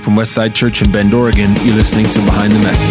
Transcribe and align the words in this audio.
From 0.00 0.14
Westside 0.14 0.54
Church 0.54 0.80
in 0.80 0.90
Bend, 0.90 1.12
Oregon, 1.12 1.54
you're 1.64 1.74
listening 1.74 2.06
to 2.06 2.18
Behind 2.20 2.52
the 2.52 2.58
Message. 2.60 2.88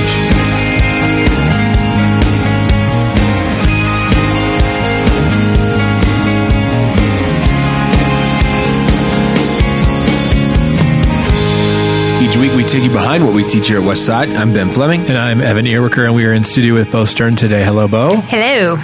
Each 12.21 12.35
week 12.35 12.53
we 12.55 12.63
take 12.63 12.83
you 12.83 12.91
behind 12.91 13.25
what 13.25 13.33
we 13.33 13.47
teach 13.47 13.69
here 13.69 13.79
at 13.79 13.83
Westside. 13.83 14.37
I'm 14.37 14.53
Ben 14.53 14.71
Fleming. 14.71 15.07
And 15.07 15.17
I'm 15.17 15.41
Evan 15.41 15.65
Earwicker, 15.65 16.05
and 16.05 16.13
we 16.13 16.25
are 16.25 16.33
in 16.33 16.43
studio 16.43 16.73
with 16.73 16.91
Bo 16.91 17.05
Stern 17.05 17.35
today. 17.35 17.63
Hello, 17.63 17.87
Bo. 17.87 18.17
Hello. 18.21 18.77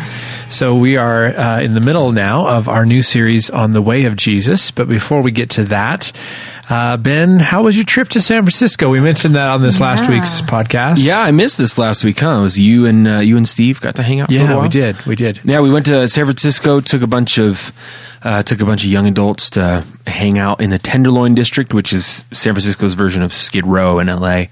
So 0.49 0.75
we 0.75 0.97
are 0.97 1.25
uh, 1.25 1.61
in 1.61 1.73
the 1.73 1.79
middle 1.81 2.11
now 2.11 2.47
of 2.47 2.69
our 2.69 2.85
new 2.85 3.01
series 3.01 3.49
on 3.49 3.73
the 3.73 3.81
way 3.81 4.05
of 4.05 4.15
Jesus. 4.15 4.71
But 4.71 4.87
before 4.87 5.21
we 5.21 5.31
get 5.31 5.49
to 5.51 5.63
that, 5.65 6.11
uh, 6.69 6.97
Ben, 6.97 7.39
how 7.39 7.63
was 7.63 7.75
your 7.75 7.85
trip 7.85 8.09
to 8.09 8.21
San 8.21 8.43
Francisco? 8.43 8.89
We 8.89 8.99
mentioned 8.99 9.35
that 9.35 9.49
on 9.49 9.61
this 9.61 9.79
last 9.79 10.09
week's 10.09 10.41
podcast. 10.41 10.97
Yeah, 10.99 11.21
I 11.21 11.31
missed 11.31 11.57
this 11.57 11.77
last 11.77 12.03
week, 12.03 12.19
huh? 12.19 12.39
It 12.39 12.41
was 12.41 12.59
you 12.59 12.85
and 12.85 13.07
uh, 13.07 13.19
you 13.19 13.37
and 13.37 13.47
Steve 13.47 13.81
got 13.81 13.95
to 13.95 14.03
hang 14.03 14.21
out 14.21 14.29
for 14.29 14.33
a 14.33 14.37
yeah, 14.37 14.53
while? 14.53 14.61
we 14.61 14.69
did, 14.69 15.05
we 15.05 15.15
did. 15.15 15.41
Yeah, 15.43 15.59
we 15.59 15.69
went 15.69 15.85
to 15.87 16.07
San 16.07 16.25
Francisco. 16.25 16.79
Took 16.79 17.01
a 17.01 17.07
bunch 17.07 17.37
of 17.37 17.71
uh, 18.23 18.43
took 18.43 18.61
a 18.61 18.65
bunch 18.65 18.83
of 18.85 18.89
young 18.89 19.07
adults 19.07 19.49
to 19.51 19.85
hang 20.07 20.37
out 20.37 20.61
in 20.61 20.69
the 20.69 20.77
Tenderloin 20.77 21.35
district, 21.35 21.73
which 21.73 21.91
is 21.91 22.23
San 22.31 22.53
Francisco's 22.53 22.93
version 22.93 23.21
of 23.21 23.33
Skid 23.33 23.65
Row 23.65 23.99
in 23.99 24.07
LA. 24.07 24.45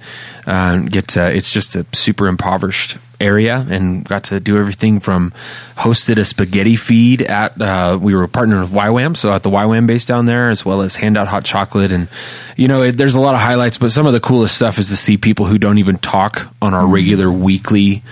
Uh, 0.46 0.80
get 0.80 1.08
to, 1.10 1.34
it's 1.34 1.52
just 1.52 1.76
a 1.76 1.86
super 1.94 2.28
impoverished 2.28 2.98
area, 3.22 3.66
and 3.70 4.04
got 4.04 4.26
to 4.26 4.40
do 4.40 4.58
everything 4.58 5.00
from 5.00 5.32
hosted 5.78 6.18
a 6.18 6.26
spaghetti 6.26 6.76
feed 6.76 7.22
at. 7.22 7.60
Uh, 7.62 7.98
we 8.02 8.16
were 8.16 8.28
partnered 8.28 8.62
with 8.62 8.72
YWAM, 8.72 9.16
so 9.16 9.32
at 9.32 9.44
the 9.44 9.50
YWAM 9.50 9.88
base 9.88 10.06
down 10.06 10.26
there, 10.26 10.50
as 10.50 10.66
well 10.66 10.82
as 10.82 10.96
hand 10.96 11.18
out 11.18 11.28
hot 11.28 11.46
chocolate, 11.46 11.92
and 11.92 12.10
you 12.58 12.68
know, 12.68 12.82
it, 12.82 12.98
there's 12.98 13.16
a 13.16 13.22
lot 13.22 13.36
of 13.36 13.42
highlights. 13.42 13.78
But 13.78 13.92
some 13.92 14.06
of 14.06 14.14
the 14.14 14.20
coolest 14.20 14.56
stuff 14.56 14.78
is 14.78 14.90
to 14.90 14.98
see 14.98 15.18
people 15.18 15.46
who 15.46 15.58
don't 15.58 15.78
even 15.78 15.98
talk 15.98 16.52
on 16.62 16.74
our 16.74 16.88
regular 16.88 17.32
weekly 17.32 18.04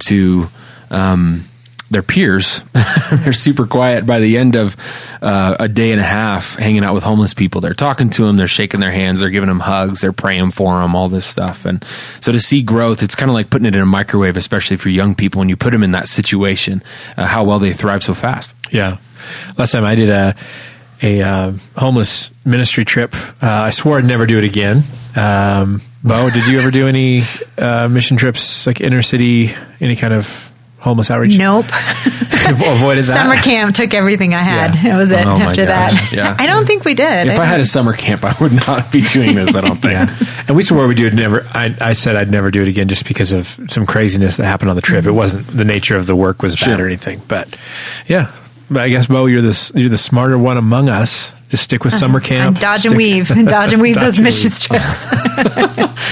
to. 0.00 0.48
Um, 0.90 1.44
their 1.94 2.02
peers. 2.02 2.62
they're 3.10 3.32
super 3.32 3.66
quiet 3.66 4.04
by 4.04 4.18
the 4.18 4.36
end 4.36 4.56
of 4.56 4.76
uh, 5.22 5.56
a 5.58 5.68
day 5.68 5.92
and 5.92 6.00
a 6.00 6.04
half 6.04 6.56
hanging 6.56 6.84
out 6.84 6.92
with 6.92 7.02
homeless 7.02 7.32
people. 7.32 7.60
They're 7.60 7.72
talking 7.72 8.10
to 8.10 8.26
them, 8.26 8.36
they're 8.36 8.46
shaking 8.46 8.80
their 8.80 8.92
hands, 8.92 9.20
they're 9.20 9.30
giving 9.30 9.48
them 9.48 9.60
hugs, 9.60 10.02
they're 10.02 10.12
praying 10.12 10.50
for 10.50 10.80
them, 10.80 10.94
all 10.94 11.08
this 11.08 11.26
stuff. 11.26 11.64
And 11.64 11.82
so 12.20 12.32
to 12.32 12.38
see 12.40 12.62
growth, 12.62 13.02
it's 13.02 13.14
kind 13.14 13.30
of 13.30 13.34
like 13.34 13.48
putting 13.48 13.66
it 13.66 13.74
in 13.74 13.80
a 13.80 13.86
microwave, 13.86 14.36
especially 14.36 14.76
for 14.76 14.90
young 14.90 15.14
people. 15.14 15.38
When 15.38 15.48
you 15.48 15.56
put 15.56 15.70
them 15.70 15.82
in 15.82 15.92
that 15.92 16.08
situation, 16.08 16.82
uh, 17.16 17.26
how 17.26 17.44
well 17.44 17.58
they 17.58 17.72
thrive 17.72 18.02
so 18.02 18.12
fast. 18.12 18.54
Yeah. 18.70 18.98
Last 19.56 19.72
time 19.72 19.84
I 19.84 19.94
did 19.94 20.10
a 20.10 20.36
a 21.02 21.22
uh, 21.22 21.52
homeless 21.76 22.30
ministry 22.44 22.84
trip. 22.84 23.14
Uh, 23.42 23.48
I 23.50 23.70
swore 23.70 23.98
I'd 23.98 24.04
never 24.04 24.26
do 24.26 24.38
it 24.38 24.44
again. 24.44 24.84
Um, 25.16 25.82
Bo, 26.02 26.30
did 26.30 26.46
you 26.46 26.58
ever 26.58 26.70
do 26.70 26.86
any 26.86 27.22
uh, 27.56 27.88
mission 27.88 28.16
trips, 28.16 28.66
like 28.66 28.80
inner 28.80 29.02
city, 29.02 29.54
any 29.80 29.96
kind 29.96 30.12
of 30.12 30.52
homeless 30.84 31.10
outreach? 31.10 31.38
Nope. 31.38 31.66
Avoided 32.46 33.06
that. 33.06 33.22
Summer 33.22 33.36
camp 33.36 33.74
took 33.74 33.94
everything 33.94 34.34
I 34.34 34.38
had. 34.38 34.74
Yeah. 34.74 34.94
It 34.94 34.98
was 34.98 35.12
it 35.12 35.24
Oh 35.26 35.30
after 35.30 35.64
that. 35.64 36.12
Yeah. 36.12 36.36
I 36.38 36.46
don't 36.46 36.66
think 36.66 36.84
we 36.84 36.94
did. 36.94 37.28
If 37.28 37.38
I 37.38 37.44
had 37.46 37.58
a 37.58 37.64
summer 37.64 37.94
camp, 37.94 38.22
I 38.22 38.36
would 38.40 38.52
not 38.52 38.92
be 38.92 39.00
doing 39.00 39.34
this. 39.34 39.56
I 39.56 39.62
don't 39.62 39.80
think. 39.80 39.92
Yeah, 39.94 40.14
and 40.46 40.56
we 40.56 40.62
swore 40.62 40.86
we 40.86 40.94
do 40.94 41.06
it 41.06 41.14
never. 41.14 41.46
I, 41.52 41.74
I 41.80 41.92
said 41.94 42.16
I'd 42.16 42.30
never 42.30 42.50
do 42.50 42.62
it 42.62 42.68
again 42.68 42.88
just 42.88 43.08
because 43.08 43.32
of 43.32 43.58
some 43.70 43.86
craziness 43.86 44.36
that 44.36 44.44
happened 44.44 44.70
on 44.70 44.76
the 44.76 44.82
trip. 44.82 45.06
It 45.06 45.12
wasn't 45.12 45.46
the 45.46 45.64
nature 45.64 45.96
of 45.96 46.06
the 46.06 46.14
work 46.14 46.42
was 46.42 46.54
bad 46.54 46.78
or 46.80 46.86
anything, 46.86 47.22
but 47.26 47.48
yeah. 48.06 48.30
But 48.70 48.82
I 48.82 48.88
guess 48.88 49.06
Bo, 49.06 49.26
you're 49.26 49.42
the 49.42 49.72
you're 49.74 49.90
the 49.90 49.98
smarter 49.98 50.38
one 50.38 50.56
among 50.56 50.88
us. 50.88 51.32
Just 51.54 51.62
stick 51.62 51.84
with 51.84 51.92
summer 51.92 52.18
I 52.18 52.22
camp. 52.24 52.58
dodge 52.58 52.84
and 52.84 52.94
Stick- 52.94 52.96
weave, 52.96 53.28
dodge 53.46 53.72
and 53.72 53.80
weave 53.80 53.94
Dodge 53.94 54.04
those 54.04 54.18
and 54.18 54.24
mission 54.24 54.50
weave. 54.50 54.82
trips. 54.82 55.06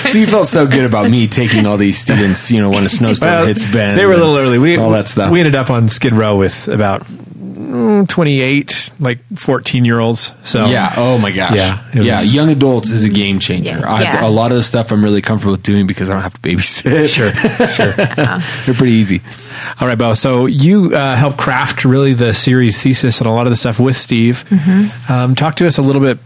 So 0.12 0.18
you 0.18 0.26
felt 0.28 0.46
so 0.46 0.66
good 0.68 0.84
about 0.84 1.10
me 1.10 1.26
taking 1.26 1.66
all 1.66 1.76
these 1.76 1.98
students, 1.98 2.50
you 2.52 2.60
know, 2.60 2.70
when 2.70 2.84
a 2.84 2.88
snowstorm 2.98 3.32
Well, 3.32 3.46
hits 3.46 3.64
Bend. 3.72 3.98
They 3.98 4.04
were 4.06 4.12
a 4.12 4.16
little 4.16 4.36
early. 4.36 4.58
We 4.58 4.76
all 4.76 4.90
that 4.90 5.08
stuff. 5.08 5.32
We 5.32 5.40
ended 5.40 5.54
up 5.56 5.68
on 5.70 5.88
Skid 5.88 6.12
Row 6.14 6.36
with 6.36 6.68
about 6.68 7.04
28, 7.72 8.90
like 9.00 9.18
14 9.34 9.84
year 9.84 9.98
olds. 9.98 10.32
So 10.44 10.66
Yeah. 10.66 10.92
Oh 10.96 11.18
my 11.18 11.30
gosh. 11.32 11.56
Yeah, 11.56 11.82
it 11.94 12.04
Yeah. 12.04 12.20
Young 12.20 12.50
adults 12.50 12.90
is 12.90 13.04
a 13.04 13.08
game 13.08 13.38
changer. 13.38 13.78
Yeah. 13.78 13.90
I, 13.90 14.02
Yeah. 14.02 14.26
A 14.26 14.28
lot 14.28 14.50
of 14.50 14.56
the 14.56 14.62
stuff 14.62 14.92
I'm 14.92 15.02
really 15.02 15.22
comfortable 15.22 15.52
with 15.52 15.62
doing 15.62 15.86
because 15.86 16.10
I 16.10 16.14
don't 16.14 16.22
have 16.22 16.34
to 16.34 16.40
babysit. 16.40 16.82
Sure, 17.12 17.32
sure. 17.68 17.92
They're 18.66 18.74
pretty 18.74 18.92
easy. 18.92 19.22
All 19.80 19.88
right, 19.88 19.98
Bo. 19.98 20.14
So 20.14 20.46
you 20.46 20.94
uh, 20.94 21.16
helped 21.16 21.38
craft 21.38 21.84
really 21.84 22.14
the 22.14 22.32
series 22.34 22.80
thesis 22.82 23.20
and 23.20 23.28
a 23.28 23.32
lot 23.32 23.46
of 23.46 23.50
the 23.50 23.56
stuff 23.56 23.80
with 23.80 23.96
Steve. 23.96 24.44
Mm-hmm. 24.48 25.12
Um, 25.12 25.34
talk 25.34 25.56
to 25.56 25.66
us 25.66 25.78
a 25.78 25.82
little 25.82 26.02
bit 26.02 26.18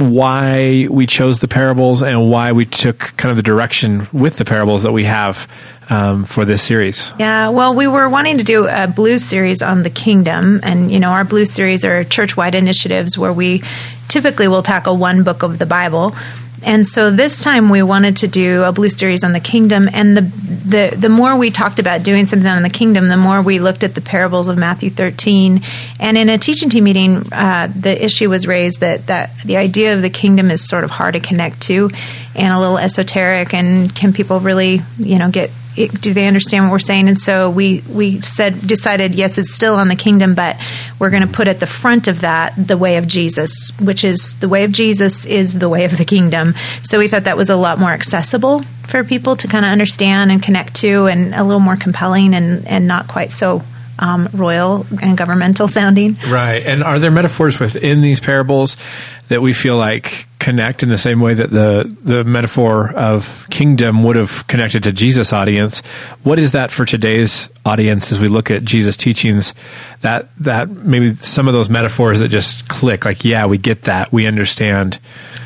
why 0.00 0.86
we 0.90 1.06
chose 1.06 1.40
the 1.40 1.48
parables 1.48 2.02
and 2.02 2.30
why 2.30 2.52
we 2.52 2.64
took 2.64 2.98
kind 3.16 3.30
of 3.30 3.36
the 3.36 3.42
direction 3.42 4.08
with 4.12 4.36
the 4.36 4.44
parables 4.44 4.82
that 4.82 4.92
we 4.92 5.04
have 5.04 5.48
um, 5.90 6.24
for 6.24 6.44
this 6.44 6.62
series. 6.62 7.12
Yeah, 7.18 7.50
well, 7.50 7.74
we 7.74 7.86
were 7.86 8.08
wanting 8.08 8.38
to 8.38 8.44
do 8.44 8.66
a 8.68 8.86
blue 8.86 9.18
series 9.18 9.62
on 9.62 9.82
the 9.82 9.90
kingdom, 9.90 10.60
and 10.62 10.90
you 10.90 11.00
know, 11.00 11.10
our 11.10 11.24
blue 11.24 11.44
series 11.44 11.84
are 11.84 12.04
church-wide 12.04 12.54
initiatives 12.54 13.18
where 13.18 13.32
we 13.32 13.62
typically 14.08 14.48
will 14.48 14.62
tackle 14.62 14.96
one 14.96 15.24
book 15.24 15.42
of 15.42 15.58
the 15.58 15.66
Bible. 15.66 16.14
And 16.62 16.86
so 16.86 17.10
this 17.10 17.42
time 17.42 17.70
we 17.70 17.82
wanted 17.82 18.18
to 18.18 18.28
do 18.28 18.62
a 18.62 18.72
blue 18.72 18.90
series 18.90 19.24
on 19.24 19.32
the 19.32 19.40
kingdom, 19.40 19.88
and 19.92 20.16
the 20.16 20.22
the 20.22 20.96
the 20.96 21.08
more 21.08 21.36
we 21.36 21.50
talked 21.50 21.78
about 21.78 22.02
doing 22.02 22.26
something 22.26 22.48
on 22.48 22.62
the 22.62 22.70
kingdom, 22.70 23.08
the 23.08 23.16
more 23.16 23.40
we 23.40 23.58
looked 23.58 23.82
at 23.82 23.94
the 23.94 24.00
parables 24.00 24.48
of 24.48 24.58
Matthew 24.58 24.90
13. 24.90 25.62
And 25.98 26.18
in 26.18 26.28
a 26.28 26.38
teaching 26.38 26.68
team 26.68 26.84
meeting, 26.84 27.32
uh, 27.32 27.72
the 27.74 28.04
issue 28.04 28.28
was 28.28 28.46
raised 28.46 28.80
that 28.80 29.06
that 29.06 29.30
the 29.44 29.56
idea 29.56 29.94
of 29.94 30.02
the 30.02 30.10
kingdom 30.10 30.50
is 30.50 30.66
sort 30.66 30.84
of 30.84 30.90
hard 30.90 31.14
to 31.14 31.20
connect 31.20 31.62
to, 31.62 31.90
and 32.34 32.52
a 32.52 32.60
little 32.60 32.78
esoteric. 32.78 33.54
And 33.54 33.94
can 33.94 34.12
people 34.12 34.40
really, 34.40 34.82
you 34.98 35.18
know, 35.18 35.30
get 35.30 35.50
it, 35.76 36.00
do 36.00 36.12
they 36.12 36.26
understand 36.26 36.64
what 36.64 36.72
we're 36.72 36.78
saying? 36.78 37.08
And 37.08 37.18
so 37.18 37.50
we 37.50 37.82
we 37.88 38.20
said 38.20 38.66
decided 38.66 39.14
yes, 39.14 39.38
it's 39.38 39.54
still 39.54 39.76
on 39.76 39.88
the 39.88 39.96
kingdom, 39.96 40.34
but 40.34 40.56
we're 40.98 41.10
going 41.10 41.26
to 41.26 41.32
put 41.32 41.48
at 41.48 41.60
the 41.60 41.66
front 41.66 42.08
of 42.08 42.20
that 42.20 42.54
the 42.56 42.76
way 42.76 42.96
of 42.96 43.06
Jesus, 43.06 43.70
which 43.80 44.04
is 44.04 44.36
the 44.36 44.48
way 44.48 44.64
of 44.64 44.72
Jesus 44.72 45.26
is 45.26 45.58
the 45.58 45.68
way 45.68 45.84
of 45.84 45.96
the 45.96 46.04
kingdom. 46.04 46.54
So 46.82 46.98
we 46.98 47.08
thought 47.08 47.24
that 47.24 47.36
was 47.36 47.50
a 47.50 47.56
lot 47.56 47.78
more 47.78 47.90
accessible 47.90 48.62
for 48.88 49.04
people 49.04 49.36
to 49.36 49.48
kind 49.48 49.64
of 49.64 49.70
understand 49.70 50.32
and 50.32 50.42
connect 50.42 50.74
to, 50.76 51.06
and 51.06 51.34
a 51.34 51.44
little 51.44 51.60
more 51.60 51.76
compelling 51.76 52.34
and 52.34 52.66
and 52.66 52.86
not 52.86 53.08
quite 53.08 53.30
so 53.30 53.62
um, 54.00 54.28
royal 54.32 54.86
and 55.02 55.16
governmental 55.16 55.68
sounding. 55.68 56.16
Right. 56.28 56.64
And 56.66 56.82
are 56.82 56.98
there 56.98 57.10
metaphors 57.10 57.60
within 57.60 58.00
these 58.00 58.18
parables 58.18 58.76
that 59.28 59.42
we 59.42 59.52
feel 59.52 59.76
like 59.76 60.26
connect 60.40 60.82
in 60.82 60.88
the 60.88 60.98
same 60.98 61.20
way 61.20 61.34
that 61.34 61.50
the 61.50 61.96
the 62.02 62.24
metaphor 62.24 62.92
of 62.96 63.46
kingdom 63.50 64.02
would 64.02 64.16
have 64.16 64.46
connected 64.48 64.82
to 64.84 64.92
Jesus' 64.92 65.32
audience? 65.32 65.80
What 66.24 66.38
is 66.38 66.52
that 66.52 66.72
for 66.72 66.84
today's 66.84 67.48
audience 67.64 68.10
as 68.10 68.18
we 68.18 68.28
look 68.28 68.50
at 68.50 68.64
Jesus' 68.64 68.96
teachings? 68.96 69.54
That 70.00 70.28
that 70.38 70.68
maybe 70.70 71.14
some 71.14 71.46
of 71.46 71.54
those 71.54 71.70
metaphors 71.70 72.18
that 72.18 72.28
just 72.28 72.68
click, 72.68 73.04
like, 73.04 73.24
yeah, 73.24 73.46
we 73.46 73.58
get 73.58 73.82
that, 73.82 74.12
we 74.12 74.26
understand. 74.26 74.98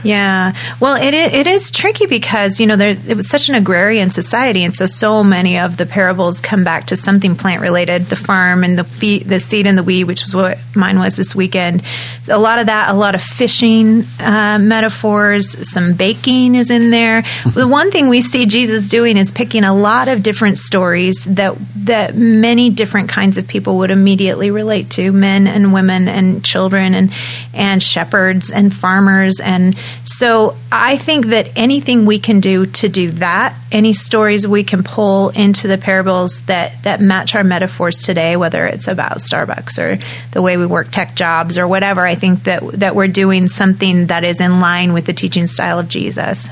Yeah, 0.04 0.54
well, 0.80 0.96
it 0.96 1.14
it 1.14 1.46
is 1.46 1.70
tricky 1.70 2.06
because 2.06 2.60
you 2.60 2.66
know 2.66 2.76
there 2.76 2.96
it 3.08 3.16
was 3.16 3.28
such 3.28 3.48
an 3.48 3.54
agrarian 3.54 4.10
society, 4.10 4.62
and 4.62 4.76
so 4.76 4.84
so 4.84 5.24
many 5.24 5.58
of 5.58 5.78
the 5.78 5.86
parables 5.86 6.40
come 6.40 6.62
back 6.62 6.88
to 6.88 6.96
something 6.96 7.36
plant 7.36 7.62
related, 7.62 8.06
the 8.06 8.16
farm 8.16 8.64
and 8.64 8.78
the 8.78 9.18
the 9.24 9.40
seed 9.40 9.66
and 9.66 9.78
the 9.78 9.82
weed, 9.82 10.04
which 10.04 10.22
is 10.22 10.34
what 10.34 10.58
mine 10.74 10.98
was 10.98 11.16
this 11.16 11.34
weekend. 11.34 11.82
A 12.28 12.38
lot 12.38 12.58
of 12.58 12.66
that, 12.66 12.90
a 12.90 12.92
lot 12.92 13.14
of 13.14 13.22
fishing 13.22 14.04
uh, 14.20 14.58
metaphors, 14.60 15.70
some 15.70 15.94
baking 15.94 16.54
is 16.54 16.70
in 16.70 16.90
there. 16.90 17.22
the 17.54 17.66
one 17.66 17.90
thing 17.90 18.08
we 18.08 18.20
see 18.20 18.44
Jesus 18.44 18.88
doing 18.88 19.16
is 19.16 19.32
picking 19.32 19.64
a 19.64 19.74
lot 19.74 20.08
of 20.08 20.22
different 20.22 20.58
stories 20.58 21.24
that 21.24 21.56
that 21.76 22.14
many 22.14 22.68
different 22.68 23.08
kinds 23.08 23.38
of 23.38 23.48
people 23.48 23.78
would 23.78 23.90
immediately 23.90 24.50
relate 24.50 24.90
to, 24.90 25.12
men 25.12 25.46
and 25.46 25.72
women 25.72 26.08
and 26.08 26.44
children 26.44 26.94
and 26.94 27.10
and 27.54 27.82
shepherds 27.82 28.50
and 28.50 28.74
farmers 28.74 29.40
and 29.40 29.76
so 30.04 30.56
I 30.70 30.96
think 30.96 31.26
that 31.26 31.50
anything 31.56 32.06
we 32.06 32.18
can 32.18 32.40
do 32.40 32.66
to 32.66 32.88
do 32.88 33.10
that, 33.12 33.54
any 33.72 33.92
stories 33.92 34.46
we 34.46 34.64
can 34.64 34.82
pull 34.82 35.30
into 35.30 35.68
the 35.68 35.78
parables 35.78 36.42
that 36.42 36.82
that 36.82 37.00
match 37.00 37.34
our 37.34 37.44
metaphors 37.44 38.02
today, 38.02 38.36
whether 38.36 38.66
it's 38.66 38.88
about 38.88 39.18
Starbucks 39.18 39.78
or 39.78 40.02
the 40.32 40.42
way 40.42 40.56
we 40.56 40.66
work 40.66 40.90
tech 40.90 41.14
jobs 41.14 41.58
or 41.58 41.66
whatever, 41.66 42.06
I 42.06 42.14
think 42.14 42.44
that 42.44 42.62
that 42.80 42.94
we're 42.94 43.08
doing 43.08 43.48
something 43.48 44.06
that 44.06 44.24
is 44.24 44.40
in 44.40 44.60
line 44.60 44.92
with 44.92 45.06
the 45.06 45.12
teaching 45.12 45.46
style 45.46 45.78
of 45.78 45.88
Jesus. 45.88 46.48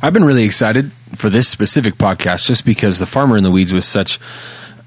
I've 0.00 0.12
been 0.12 0.24
really 0.24 0.44
excited 0.44 0.92
for 1.14 1.30
this 1.30 1.48
specific 1.48 1.94
podcast 1.94 2.46
just 2.46 2.64
because 2.64 2.98
the 2.98 3.06
farmer 3.06 3.36
in 3.36 3.44
the 3.44 3.50
weeds 3.50 3.72
was 3.72 3.86
such 3.86 4.18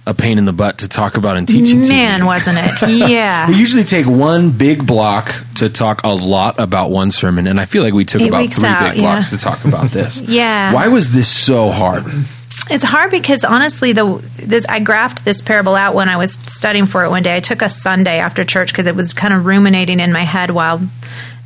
a 0.08 0.14
pain 0.14 0.38
in 0.38 0.46
the 0.46 0.54
butt 0.54 0.80
to 0.80 0.90
talk 0.90 1.18
about 1.18 1.38
in 1.38 1.46
teaching. 1.46 1.82
Man, 1.88 2.22
me. 2.22 2.28
wasn't 2.28 2.58
it? 2.60 2.76
Yeah. 3.10 3.50
We 3.50 3.56
usually 3.56 3.84
take 3.84 4.06
one 4.06 4.52
big 4.52 4.86
block 4.86 5.34
to 5.56 5.70
talk 5.70 6.02
a 6.04 6.14
lot 6.14 6.60
about 6.60 6.92
one 6.92 7.12
sermon, 7.12 7.48
and 7.48 7.60
I 7.60 7.66
feel 7.66 7.84
like 7.84 7.94
we 7.94 8.06
took 8.06 8.22
Eight 8.22 8.28
about 8.30 8.54
three 8.54 8.68
out, 8.68 8.94
big 8.94 9.02
blocks 9.02 9.32
to 9.32 9.38
talk 9.38 9.66
about 9.66 9.92
this. 9.92 10.22
Yeah. 10.28 10.74
Why 10.74 10.88
was 10.88 11.14
this 11.14 11.28
so 11.28 11.70
hard? 11.70 12.04
It's 12.70 12.84
hard 12.84 13.12
because 13.12 13.44
honestly, 13.44 13.94
the 13.94 14.24
this 14.38 14.66
I 14.68 14.80
graphed 14.80 15.24
this 15.24 15.42
parable 15.42 15.76
out 15.76 15.94
when 15.94 16.10
I 16.10 16.18
was 16.18 16.34
studying 16.34 16.88
for 16.88 17.04
it 17.04 17.10
one 17.10 17.22
day. 17.22 17.36
I 17.36 17.40
took 17.40 17.62
a 17.62 17.70
Sunday 17.70 18.18
after 18.20 18.44
church 18.44 18.72
because 18.72 18.88
it 18.88 18.96
was 18.96 19.14
kind 19.14 19.34
of 19.34 19.46
ruminating 19.46 20.00
in 20.00 20.12
my 20.12 20.24
head 20.24 20.52
while 20.52 20.82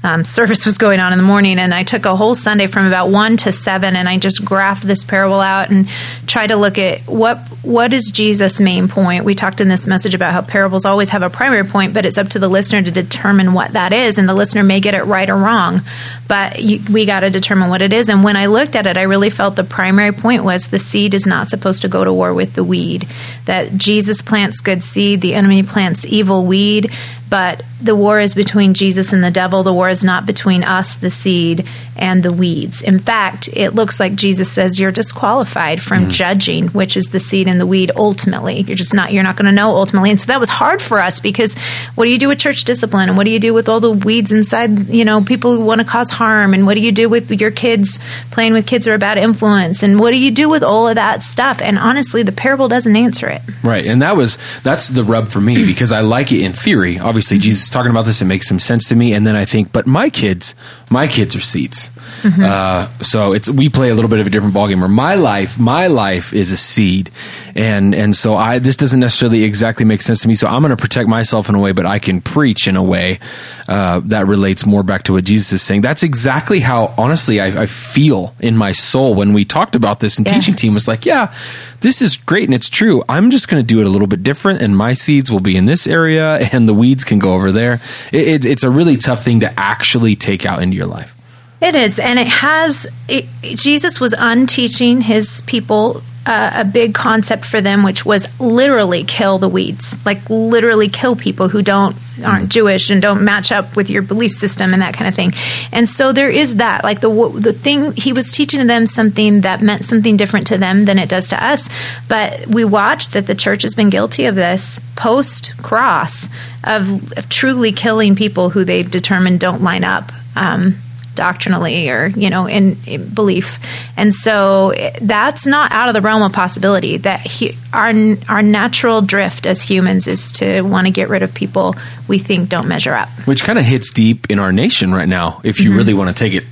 um, 0.04 0.24
service 0.24 0.66
was 0.66 0.78
going 0.78 1.00
on 1.00 1.12
in 1.12 1.18
the 1.18 1.26
morning, 1.26 1.60
and 1.60 1.74
I 1.74 1.84
took 1.84 2.06
a 2.06 2.16
whole 2.16 2.34
Sunday 2.34 2.68
from 2.68 2.88
about 2.88 3.10
one 3.10 3.36
to 3.38 3.52
seven, 3.52 3.98
and 3.98 4.08
I 4.08 4.18
just 4.18 4.44
graphed 4.44 4.84
this 4.84 5.04
parable 5.04 5.42
out 5.42 5.70
and 5.70 5.90
tried 6.26 6.48
to 6.48 6.56
look 6.56 6.78
at 6.78 7.02
what 7.02 7.38
what 7.62 7.92
is 7.92 8.10
Jesus' 8.10 8.62
main 8.62 8.88
point. 8.88 9.26
We 9.26 9.36
talked 9.36 9.60
in 9.60 9.68
this 9.68 9.86
message 9.86 10.16
about 10.16 10.32
how 10.32 10.42
parables 10.42 10.86
always 10.86 11.10
have 11.10 11.22
a 11.22 11.30
primary 11.30 11.66
point, 11.66 11.94
but 11.94 12.06
it's 12.06 12.18
up 12.18 12.30
to 12.30 12.40
the 12.40 12.48
listener 12.48 12.82
to 12.82 12.92
determine 12.92 13.54
what 13.54 13.74
that 13.74 13.92
is, 13.92 14.18
and 14.18 14.30
the 14.30 14.34
listener 14.34 14.64
may 14.64 14.80
get 14.80 14.94
it 14.94 15.04
right 15.04 15.30
or 15.30 15.36
wrong, 15.36 15.82
but 16.30 16.62
you, 16.62 16.80
we 16.90 17.06
got 17.06 17.20
to 17.20 17.30
determine 17.30 17.70
what 17.70 17.82
it 17.82 17.92
is. 17.92 18.08
And 18.08 18.24
when 18.24 18.38
I 18.38 18.46
looked 18.46 18.78
at 18.78 18.88
it, 18.88 18.96
I 18.96 19.02
really 19.02 19.30
felt 19.30 19.58
the 19.58 19.66
primary 19.66 20.14
point 20.14 20.46
was 20.46 20.68
the 20.68 20.80
seed 20.80 21.14
is 21.14 21.26
not 21.26 21.50
supposed 21.50 21.82
to 21.82 21.90
go 21.90 22.06
to 22.06 22.14
war 22.14 22.34
with 22.34 22.54
the 22.54 22.64
weed. 22.64 23.06
That 23.46 23.76
Jesus 23.76 24.22
plants 24.22 24.62
good 24.62 24.82
seed, 24.82 25.20
the 25.20 25.34
enemy 25.34 25.64
plants 25.64 26.06
evil 26.06 26.46
weed, 26.46 26.94
but 27.30 27.64
the 27.82 27.96
war 27.96 28.20
is 28.20 28.34
between 28.34 28.74
Jesus 28.74 29.14
and 29.14 29.24
the 29.24 29.32
devil. 29.32 29.64
The 29.64 29.74
war 29.74 29.90
is 29.90 30.04
not 30.04 30.26
between 30.26 30.64
us, 30.64 30.96
the 30.96 31.12
seed, 31.12 31.66
and 31.96 32.24
the 32.24 32.32
weeds. 32.32 32.82
In 32.82 33.00
fact, 33.00 33.50
it 33.54 33.72
looks 33.72 34.00
like 34.00 34.16
Jesus 34.16 34.52
says 34.52 34.80
you're 34.80 34.92
disqualified 34.92 35.82
from 35.82 36.06
mm. 36.06 36.12
judging 36.12 36.68
which 36.70 36.98
is 36.98 37.08
the 37.08 37.20
seed 37.20 37.48
and 37.48 37.60
the 37.60 37.66
weed 37.68 37.92
ultimately. 37.96 38.62
You're 38.62 38.76
just 38.76 38.94
not 38.94 39.14
you're 39.14 39.24
not 39.24 39.36
going 39.36 39.46
to 39.46 39.52
know 39.52 39.76
ultimately. 39.76 40.10
And 40.10 40.20
so 40.20 40.28
that 40.28 40.40
was 40.40 40.50
hard 40.50 40.82
for 40.82 41.00
us 41.00 41.20
because 41.20 41.54
what 41.96 42.06
do 42.06 42.12
you 42.12 42.18
do 42.18 42.28
with 42.28 42.40
church 42.40 42.64
discipline 42.64 43.10
and 43.10 43.18
what 43.18 43.26
do 43.26 43.32
you 43.32 43.40
do 43.40 43.54
with 43.54 43.70
all 43.70 43.80
the 43.80 43.92
weeds 43.92 44.32
inside, 44.32 44.90
you 44.90 45.06
know, 45.06 45.22
people 45.22 45.56
who 45.56 45.64
want 45.64 45.80
to 45.80 45.88
cause 45.88 46.10
harm 46.10 46.54
and 46.54 46.66
what 46.66 46.76
do 46.76 46.82
you 46.82 46.92
do 46.92 47.10
with 47.10 47.32
your 47.32 47.52
kids 47.52 48.00
playing 48.32 48.54
with 48.54 48.66
kids 48.66 48.86
who 48.86 48.92
are 48.92 48.96
a 48.96 49.00
bad 49.00 49.18
influence 49.18 49.84
and 49.84 50.00
what 50.00 50.12
do 50.12 50.20
you 50.20 50.32
do 50.32 50.50
with 50.50 50.64
all 50.64 50.88
of 50.88 50.96
that 50.96 51.22
stuff? 51.22 51.62
And 51.62 51.78
honestly, 51.78 52.24
the 52.24 52.32
parable 52.32 52.68
doesn't 52.68 52.96
answer 52.96 53.28
it. 53.28 53.42
Right. 53.64 53.86
And 53.86 54.02
that 54.02 54.16
was 54.16 54.38
that's 54.64 54.88
the 54.88 55.04
rub 55.04 55.30
for 55.30 55.42
me 55.42 55.66
because 55.68 55.92
I 55.92 56.02
like 56.02 56.32
it 56.32 56.42
in 56.42 56.54
theory. 56.54 56.98
Obviously, 56.98 57.19
mm-hmm. 57.28 57.40
Jesus 57.40 57.70
talking 57.70 57.92
about 57.92 58.06
this, 58.06 58.22
it 58.22 58.26
makes 58.26 58.48
some 58.48 58.60
sense 58.60 58.88
to 58.90 58.96
me 58.96 59.14
and 59.14 59.26
then 59.26 59.36
I 59.36 59.46
think, 59.46 59.72
but 59.72 59.88
my 59.88 60.10
kids, 60.10 60.56
my 60.90 61.08
kids 61.08 61.36
are 61.36 61.42
seeds. 61.42 61.90
Mm-hmm. 62.22 62.44
Uh, 62.44 62.88
so 63.04 63.34
it's 63.34 63.50
we 63.50 63.70
play 63.70 63.90
a 63.90 63.96
little 63.96 64.10
bit 64.10 64.20
of 64.20 64.28
a 64.28 64.30
different 64.30 64.54
ballgame. 64.54 64.80
Where 64.80 64.90
my 64.90 65.16
life, 65.16 65.60
my 65.60 65.88
life 65.88 66.34
is 66.34 66.52
a 66.52 66.58
seed, 66.58 67.12
and 67.56 67.96
and 67.96 68.16
so 68.16 68.36
I 68.36 68.60
this 68.60 68.76
doesn't 68.76 69.00
necessarily 69.00 69.44
exactly 69.44 69.86
make 69.86 70.02
sense 70.02 70.22
to 70.22 70.28
me. 70.28 70.34
So 70.34 70.48
I'm 70.48 70.62
going 70.62 70.76
to 70.76 70.82
protect 70.82 71.08
myself 71.08 71.50
in 71.50 71.56
a 71.56 71.60
way, 71.60 71.72
but 71.72 71.86
I 71.86 72.00
can 72.00 72.22
preach 72.22 72.68
in 72.68 72.76
a 72.76 72.84
way 72.84 73.20
uh, 73.68 74.02
that 74.06 74.28
relates 74.28 74.66
more 74.66 74.84
back 74.84 75.04
to 75.04 75.14
what 75.14 75.24
Jesus 75.24 75.54
is 75.54 75.62
saying. 75.62 75.82
That's 75.82 76.04
exactly 76.04 76.60
how 76.60 76.94
honestly 76.98 77.40
I, 77.40 77.64
I 77.64 77.66
feel 77.68 78.36
in 78.40 78.58
my 78.58 78.72
soul 78.72 79.16
when 79.16 79.34
we 79.34 79.46
talked 79.46 79.76
about 79.76 80.00
this. 80.00 80.18
And 80.18 80.28
yeah. 80.28 80.34
teaching 80.34 80.56
team 80.56 80.74
was 80.74 80.88
like, 80.88 81.06
yeah, 81.06 81.34
this 81.82 82.02
is 82.02 82.18
great 82.18 82.46
and 82.46 82.54
it's 82.54 82.70
true. 82.70 83.04
I'm 83.08 83.32
just 83.32 83.48
going 83.48 83.62
to 83.62 83.68
do 83.68 83.80
it 83.80 83.86
a 83.86 83.90
little 83.90 84.08
bit 84.08 84.24
different, 84.24 84.62
and 84.62 84.76
my 84.76 84.94
seeds 84.94 85.32
will 85.32 85.40
be 85.40 85.56
in 85.56 85.66
this 85.66 85.88
area, 85.88 86.38
and 86.52 86.68
the 86.68 86.74
weeds 86.74 87.04
can 87.04 87.20
go 87.20 87.34
over 87.34 87.52
there. 87.52 87.82
It, 88.12 88.28
it, 88.28 88.46
it's 88.46 88.64
a 88.64 88.70
really 88.70 88.98
tough 88.98 89.24
thing 89.24 89.40
to 89.42 89.60
actually 89.60 90.16
take 90.16 90.46
out 90.46 90.62
into 90.62 90.76
your 90.76 90.88
life. 90.88 91.16
It 91.62 91.76
is, 91.76 92.00
and 92.00 92.18
it 92.18 92.28
has. 92.28 92.88
It, 93.10 93.26
Jesus 93.42 94.00
was 94.00 94.14
unteaching 94.18 95.02
his 95.02 95.42
people 95.42 96.02
uh, 96.30 96.52
a 96.58 96.64
big 96.64 96.94
concept 96.94 97.44
for 97.44 97.60
them, 97.60 97.82
which 97.82 98.06
was 98.06 98.28
literally 98.40 99.04
kill 99.04 99.40
the 99.40 99.50
weeds, 99.50 99.98
like 100.06 100.30
literally 100.30 100.88
kill 100.88 101.16
people 101.16 101.50
who 101.50 101.64
don't 101.64 101.96
aren't 102.24 102.46
mm. 102.46 102.50
Jewish 102.50 102.92
and 102.92 103.02
don't 103.02 103.24
match 103.24 103.52
up 103.52 103.76
with 103.76 103.90
your 103.90 104.04
belief 104.04 104.34
system 104.34 104.74
and 104.74 104.82
that 104.84 104.94
kind 104.94 105.08
of 105.08 105.16
thing. 105.16 105.34
And 105.72 105.90
so 105.90 106.14
there 106.14 106.30
is 106.30 106.58
that, 106.58 106.84
like 106.84 107.02
the 107.02 107.10
the 107.34 107.52
thing 107.52 107.94
he 107.94 108.14
was 108.14 108.32
teaching 108.32 108.68
them 108.68 108.86
something 108.86 109.42
that 109.42 109.64
meant 109.64 109.86
something 109.86 110.18
different 110.18 110.46
to 110.48 110.60
them 110.60 110.86
than 110.86 111.00
it 111.00 111.10
does 111.10 111.30
to 111.30 111.44
us. 111.44 111.68
But 112.08 112.46
we 112.46 112.64
watch 112.64 113.10
that 113.10 113.26
the 113.26 113.34
church 113.34 113.64
has 113.64 113.74
been 113.74 113.90
guilty 113.90 114.26
of 114.26 114.36
this 114.36 114.80
post 114.96 115.58
cross 115.64 116.28
of, 116.64 117.18
of, 117.18 117.28
truly 117.30 117.72
killing 117.72 118.16
people 118.16 118.52
who 118.52 118.64
they've 118.64 118.90
determined 118.90 119.40
don't 119.40 119.64
line 119.64 119.84
up. 119.84 120.12
Um, 120.36 120.76
doctrinally 121.20 121.90
or 121.90 122.08
you 122.08 122.30
know 122.30 122.46
in, 122.46 122.78
in, 122.88 123.14
belief 123.14 123.60
and 123.98 124.14
so 124.14 124.74
that's 125.02 125.46
not 125.46 125.70
out 125.74 125.90
of 125.90 125.94
the 125.94 126.00
realm 126.00 126.24
of 126.24 126.32
possibility 126.32 126.96
that 126.96 127.20
he, 127.20 127.58
our 127.74 127.92
our 128.30 128.42
natural 128.42 129.02
drift 129.02 129.46
as 129.46 129.62
humans 129.62 130.08
is 130.08 130.32
to 130.32 130.62
want 130.62 130.88
to 130.88 130.92
get 130.92 131.10
rid 131.10 131.22
of 131.22 131.34
people 131.34 131.76
we 132.08 132.20
think 132.20 132.48
don't 132.48 132.70
measure 132.70 132.94
up 132.94 133.10
which 133.28 133.44
kind 133.44 133.60
of 133.60 133.66
hits 133.66 133.92
deep 133.92 134.28
in 134.30 134.40
our 134.40 134.54
nation 134.54 134.94
right 134.94 135.10
now 135.10 135.42
if 135.44 135.60
you 135.60 135.72
mm-hmm. 135.72 135.80
really 135.80 135.94
want 135.94 136.08
to 136.08 136.18
take 136.18 136.34
it 136.34 136.46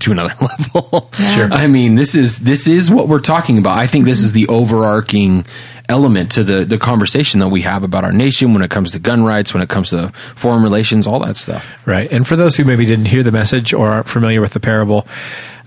to 0.00 0.12
another 0.12 0.34
level. 0.40 1.10
Yeah. 1.18 1.30
Sure. 1.30 1.52
I 1.52 1.66
mean, 1.66 1.94
this 1.94 2.14
is 2.14 2.40
this 2.40 2.66
is 2.66 2.90
what 2.90 3.08
we're 3.08 3.20
talking 3.20 3.58
about. 3.58 3.78
I 3.78 3.86
think 3.86 4.04
this 4.04 4.20
is 4.20 4.32
the 4.32 4.48
overarching 4.48 5.46
element 5.88 6.32
to 6.32 6.44
the 6.44 6.64
the 6.64 6.78
conversation 6.78 7.40
that 7.40 7.48
we 7.48 7.62
have 7.62 7.82
about 7.82 8.04
our 8.04 8.12
nation 8.12 8.52
when 8.52 8.62
it 8.62 8.70
comes 8.70 8.92
to 8.92 8.98
gun 8.98 9.24
rights, 9.24 9.54
when 9.54 9.62
it 9.62 9.68
comes 9.68 9.90
to 9.90 10.08
foreign 10.34 10.62
relations, 10.62 11.06
all 11.06 11.20
that 11.20 11.36
stuff. 11.36 11.70
Right. 11.86 12.10
And 12.10 12.26
for 12.26 12.36
those 12.36 12.56
who 12.56 12.64
maybe 12.64 12.84
didn't 12.84 13.06
hear 13.06 13.22
the 13.22 13.32
message 13.32 13.72
or 13.72 13.88
aren't 13.88 14.08
familiar 14.08 14.40
with 14.40 14.52
the 14.52 14.60
parable, 14.60 15.06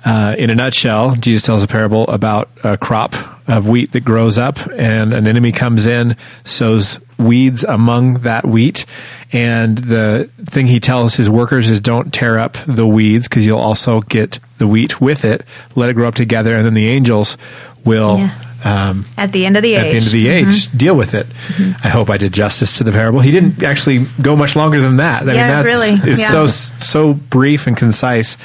uh, 0.05 0.35
in 0.37 0.49
a 0.49 0.55
nutshell, 0.55 1.15
Jesus 1.15 1.43
tells 1.43 1.63
a 1.63 1.67
parable 1.67 2.07
about 2.07 2.49
a 2.63 2.77
crop 2.77 3.15
of 3.47 3.67
wheat 3.67 3.91
that 3.91 4.03
grows 4.03 4.37
up, 4.37 4.57
and 4.77 5.13
an 5.13 5.27
enemy 5.27 5.51
comes 5.51 5.85
in, 5.85 6.15
sows 6.43 6.99
weeds 7.17 7.63
among 7.63 8.15
that 8.19 8.45
wheat. 8.45 8.85
And 9.31 9.77
the 9.77 10.29
thing 10.45 10.67
he 10.67 10.79
tells 10.79 11.15
his 11.15 11.29
workers 11.29 11.69
is 11.69 11.79
don't 11.79 12.13
tear 12.13 12.37
up 12.37 12.53
the 12.67 12.85
weeds 12.85 13.27
because 13.27 13.45
you'll 13.45 13.59
also 13.59 14.01
get 14.01 14.39
the 14.59 14.67
wheat 14.67 15.01
with 15.01 15.25
it. 15.25 15.43
Let 15.75 15.89
it 15.89 15.93
grow 15.93 16.07
up 16.07 16.15
together, 16.15 16.55
and 16.55 16.65
then 16.65 16.73
the 16.73 16.87
angels 16.87 17.37
will. 17.83 18.19
Yeah. 18.19 18.39
Um, 18.65 19.05
at 19.17 19.33
the 19.33 19.45
end 19.45 19.57
of 19.57 19.63
the 19.63 19.73
age, 19.73 19.79
at 19.79 19.83
the 19.83 19.95
end 19.95 20.05
of 20.05 20.11
the 20.11 20.27
age, 20.29 20.67
mm-hmm. 20.67 20.77
deal 20.77 20.95
with 20.95 21.13
it. 21.13 21.27
Mm-hmm. 21.27 21.85
I 21.85 21.89
hope 21.89 22.09
I 22.09 22.15
did 22.15 22.31
justice 22.31 22.77
to 22.77 22.85
the 22.85 22.93
parable. 22.93 23.19
He 23.19 23.31
didn't 23.31 23.61
actually 23.61 24.05
go 24.21 24.37
much 24.37 24.55
longer 24.55 24.79
than 24.79 24.97
that. 24.97 25.23
I 25.27 25.33
yeah, 25.33 25.41
mean, 25.41 25.47
that's, 25.49 25.65
really. 25.65 26.11
It's 26.11 26.21
yeah. 26.21 26.29
so 26.29 26.47
so 26.47 27.13
brief 27.13 27.67
and 27.67 27.75
concise. 27.75 28.37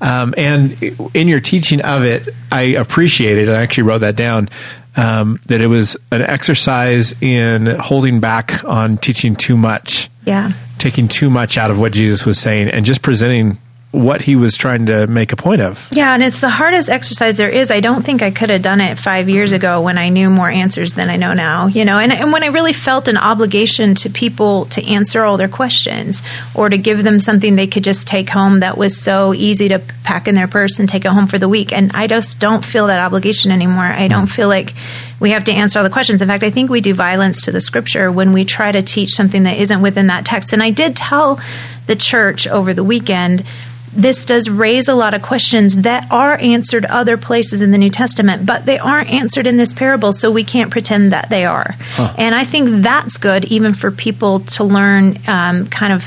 Um, 0.00 0.32
and 0.36 0.80
in 1.12 1.26
your 1.26 1.40
teaching 1.40 1.80
of 1.80 2.04
it, 2.04 2.28
I 2.52 2.62
appreciated. 2.62 3.48
I 3.48 3.62
actually 3.62 3.84
wrote 3.84 3.98
that 3.98 4.14
down 4.14 4.48
um, 4.98 5.40
that 5.46 5.60
it 5.60 5.68
was 5.68 5.96
an 6.10 6.22
exercise 6.22 7.14
in 7.22 7.66
holding 7.66 8.18
back 8.18 8.64
on 8.64 8.98
teaching 8.98 9.36
too 9.36 9.56
much. 9.56 10.10
Yeah. 10.24 10.52
Taking 10.78 11.08
too 11.08 11.30
much 11.30 11.56
out 11.56 11.70
of 11.70 11.78
what 11.80 11.92
Jesus 11.92 12.26
was 12.26 12.38
saying 12.38 12.68
and 12.68 12.84
just 12.84 13.00
presenting 13.00 13.58
what 13.90 14.20
he 14.20 14.36
was 14.36 14.54
trying 14.56 14.84
to 14.86 15.06
make 15.06 15.32
a 15.32 15.36
point 15.36 15.62
of. 15.62 15.88
Yeah, 15.92 16.12
and 16.12 16.22
it's 16.22 16.40
the 16.40 16.50
hardest 16.50 16.90
exercise 16.90 17.38
there 17.38 17.48
is. 17.48 17.70
I 17.70 17.80
don't 17.80 18.04
think 18.04 18.20
I 18.20 18.30
could 18.30 18.50
have 18.50 18.60
done 18.60 18.82
it 18.82 18.98
five 18.98 19.30
years 19.30 19.52
ago 19.52 19.80
when 19.80 19.96
I 19.96 20.10
knew 20.10 20.28
more 20.28 20.50
answers 20.50 20.92
than 20.92 21.08
I 21.08 21.16
know 21.16 21.32
now. 21.32 21.68
You 21.68 21.86
know, 21.86 21.98
and, 21.98 22.12
and 22.12 22.30
when 22.30 22.42
I 22.42 22.48
really 22.48 22.74
felt 22.74 23.08
an 23.08 23.16
obligation 23.16 23.94
to 23.96 24.10
people 24.10 24.66
to 24.66 24.84
answer 24.84 25.22
all 25.22 25.38
their 25.38 25.48
questions 25.48 26.22
or 26.54 26.68
to 26.68 26.76
give 26.76 27.02
them 27.02 27.18
something 27.18 27.56
they 27.56 27.66
could 27.66 27.84
just 27.84 28.06
take 28.06 28.28
home 28.28 28.60
that 28.60 28.76
was 28.76 29.00
so 29.00 29.32
easy 29.32 29.68
to 29.68 29.78
pack 30.04 30.28
in 30.28 30.34
their 30.34 30.48
purse 30.48 30.78
and 30.78 30.88
take 30.88 31.06
it 31.06 31.10
home 31.10 31.26
for 31.26 31.38
the 31.38 31.48
week. 31.48 31.72
And 31.72 31.90
I 31.94 32.08
just 32.08 32.40
don't 32.40 32.64
feel 32.64 32.88
that 32.88 33.00
obligation 33.00 33.50
anymore. 33.50 33.84
I 33.84 34.08
don't 34.08 34.26
hmm. 34.26 34.26
feel 34.26 34.48
like 34.48 34.74
we 35.18 35.30
have 35.30 35.44
to 35.44 35.52
answer 35.52 35.78
all 35.78 35.84
the 35.84 35.90
questions. 35.90 36.20
In 36.20 36.28
fact, 36.28 36.44
I 36.44 36.50
think 36.50 36.70
we 36.70 36.82
do 36.82 36.92
violence 36.92 37.46
to 37.46 37.52
the 37.52 37.60
scripture 37.60 38.12
when 38.12 38.34
we 38.34 38.44
try 38.44 38.70
to 38.70 38.82
teach 38.82 39.10
something 39.10 39.44
that 39.44 39.56
isn't 39.56 39.80
within 39.80 40.08
that 40.08 40.26
text. 40.26 40.52
And 40.52 40.62
I 40.62 40.70
did 40.70 40.94
tell 40.94 41.40
the 41.86 41.96
church 41.96 42.46
over 42.46 42.74
the 42.74 42.84
weekend 42.84 43.44
this 43.92 44.24
does 44.24 44.48
raise 44.48 44.88
a 44.88 44.94
lot 44.94 45.14
of 45.14 45.22
questions 45.22 45.76
that 45.82 46.10
are 46.12 46.36
answered 46.38 46.84
other 46.84 47.16
places 47.16 47.62
in 47.62 47.70
the 47.70 47.78
New 47.78 47.90
Testament, 47.90 48.46
but 48.46 48.66
they 48.66 48.78
aren't 48.78 49.10
answered 49.10 49.46
in 49.46 49.56
this 49.56 49.72
parable, 49.72 50.12
so 50.12 50.30
we 50.30 50.44
can't 50.44 50.70
pretend 50.70 51.12
that 51.12 51.28
they 51.28 51.44
are. 51.44 51.74
Huh. 51.78 52.14
And 52.18 52.34
I 52.34 52.44
think 52.44 52.82
that's 52.82 53.18
good, 53.18 53.44
even 53.46 53.74
for 53.74 53.90
people 53.90 54.40
to 54.40 54.64
learn 54.64 55.18
um, 55.26 55.66
kind 55.66 55.92
of 55.92 56.02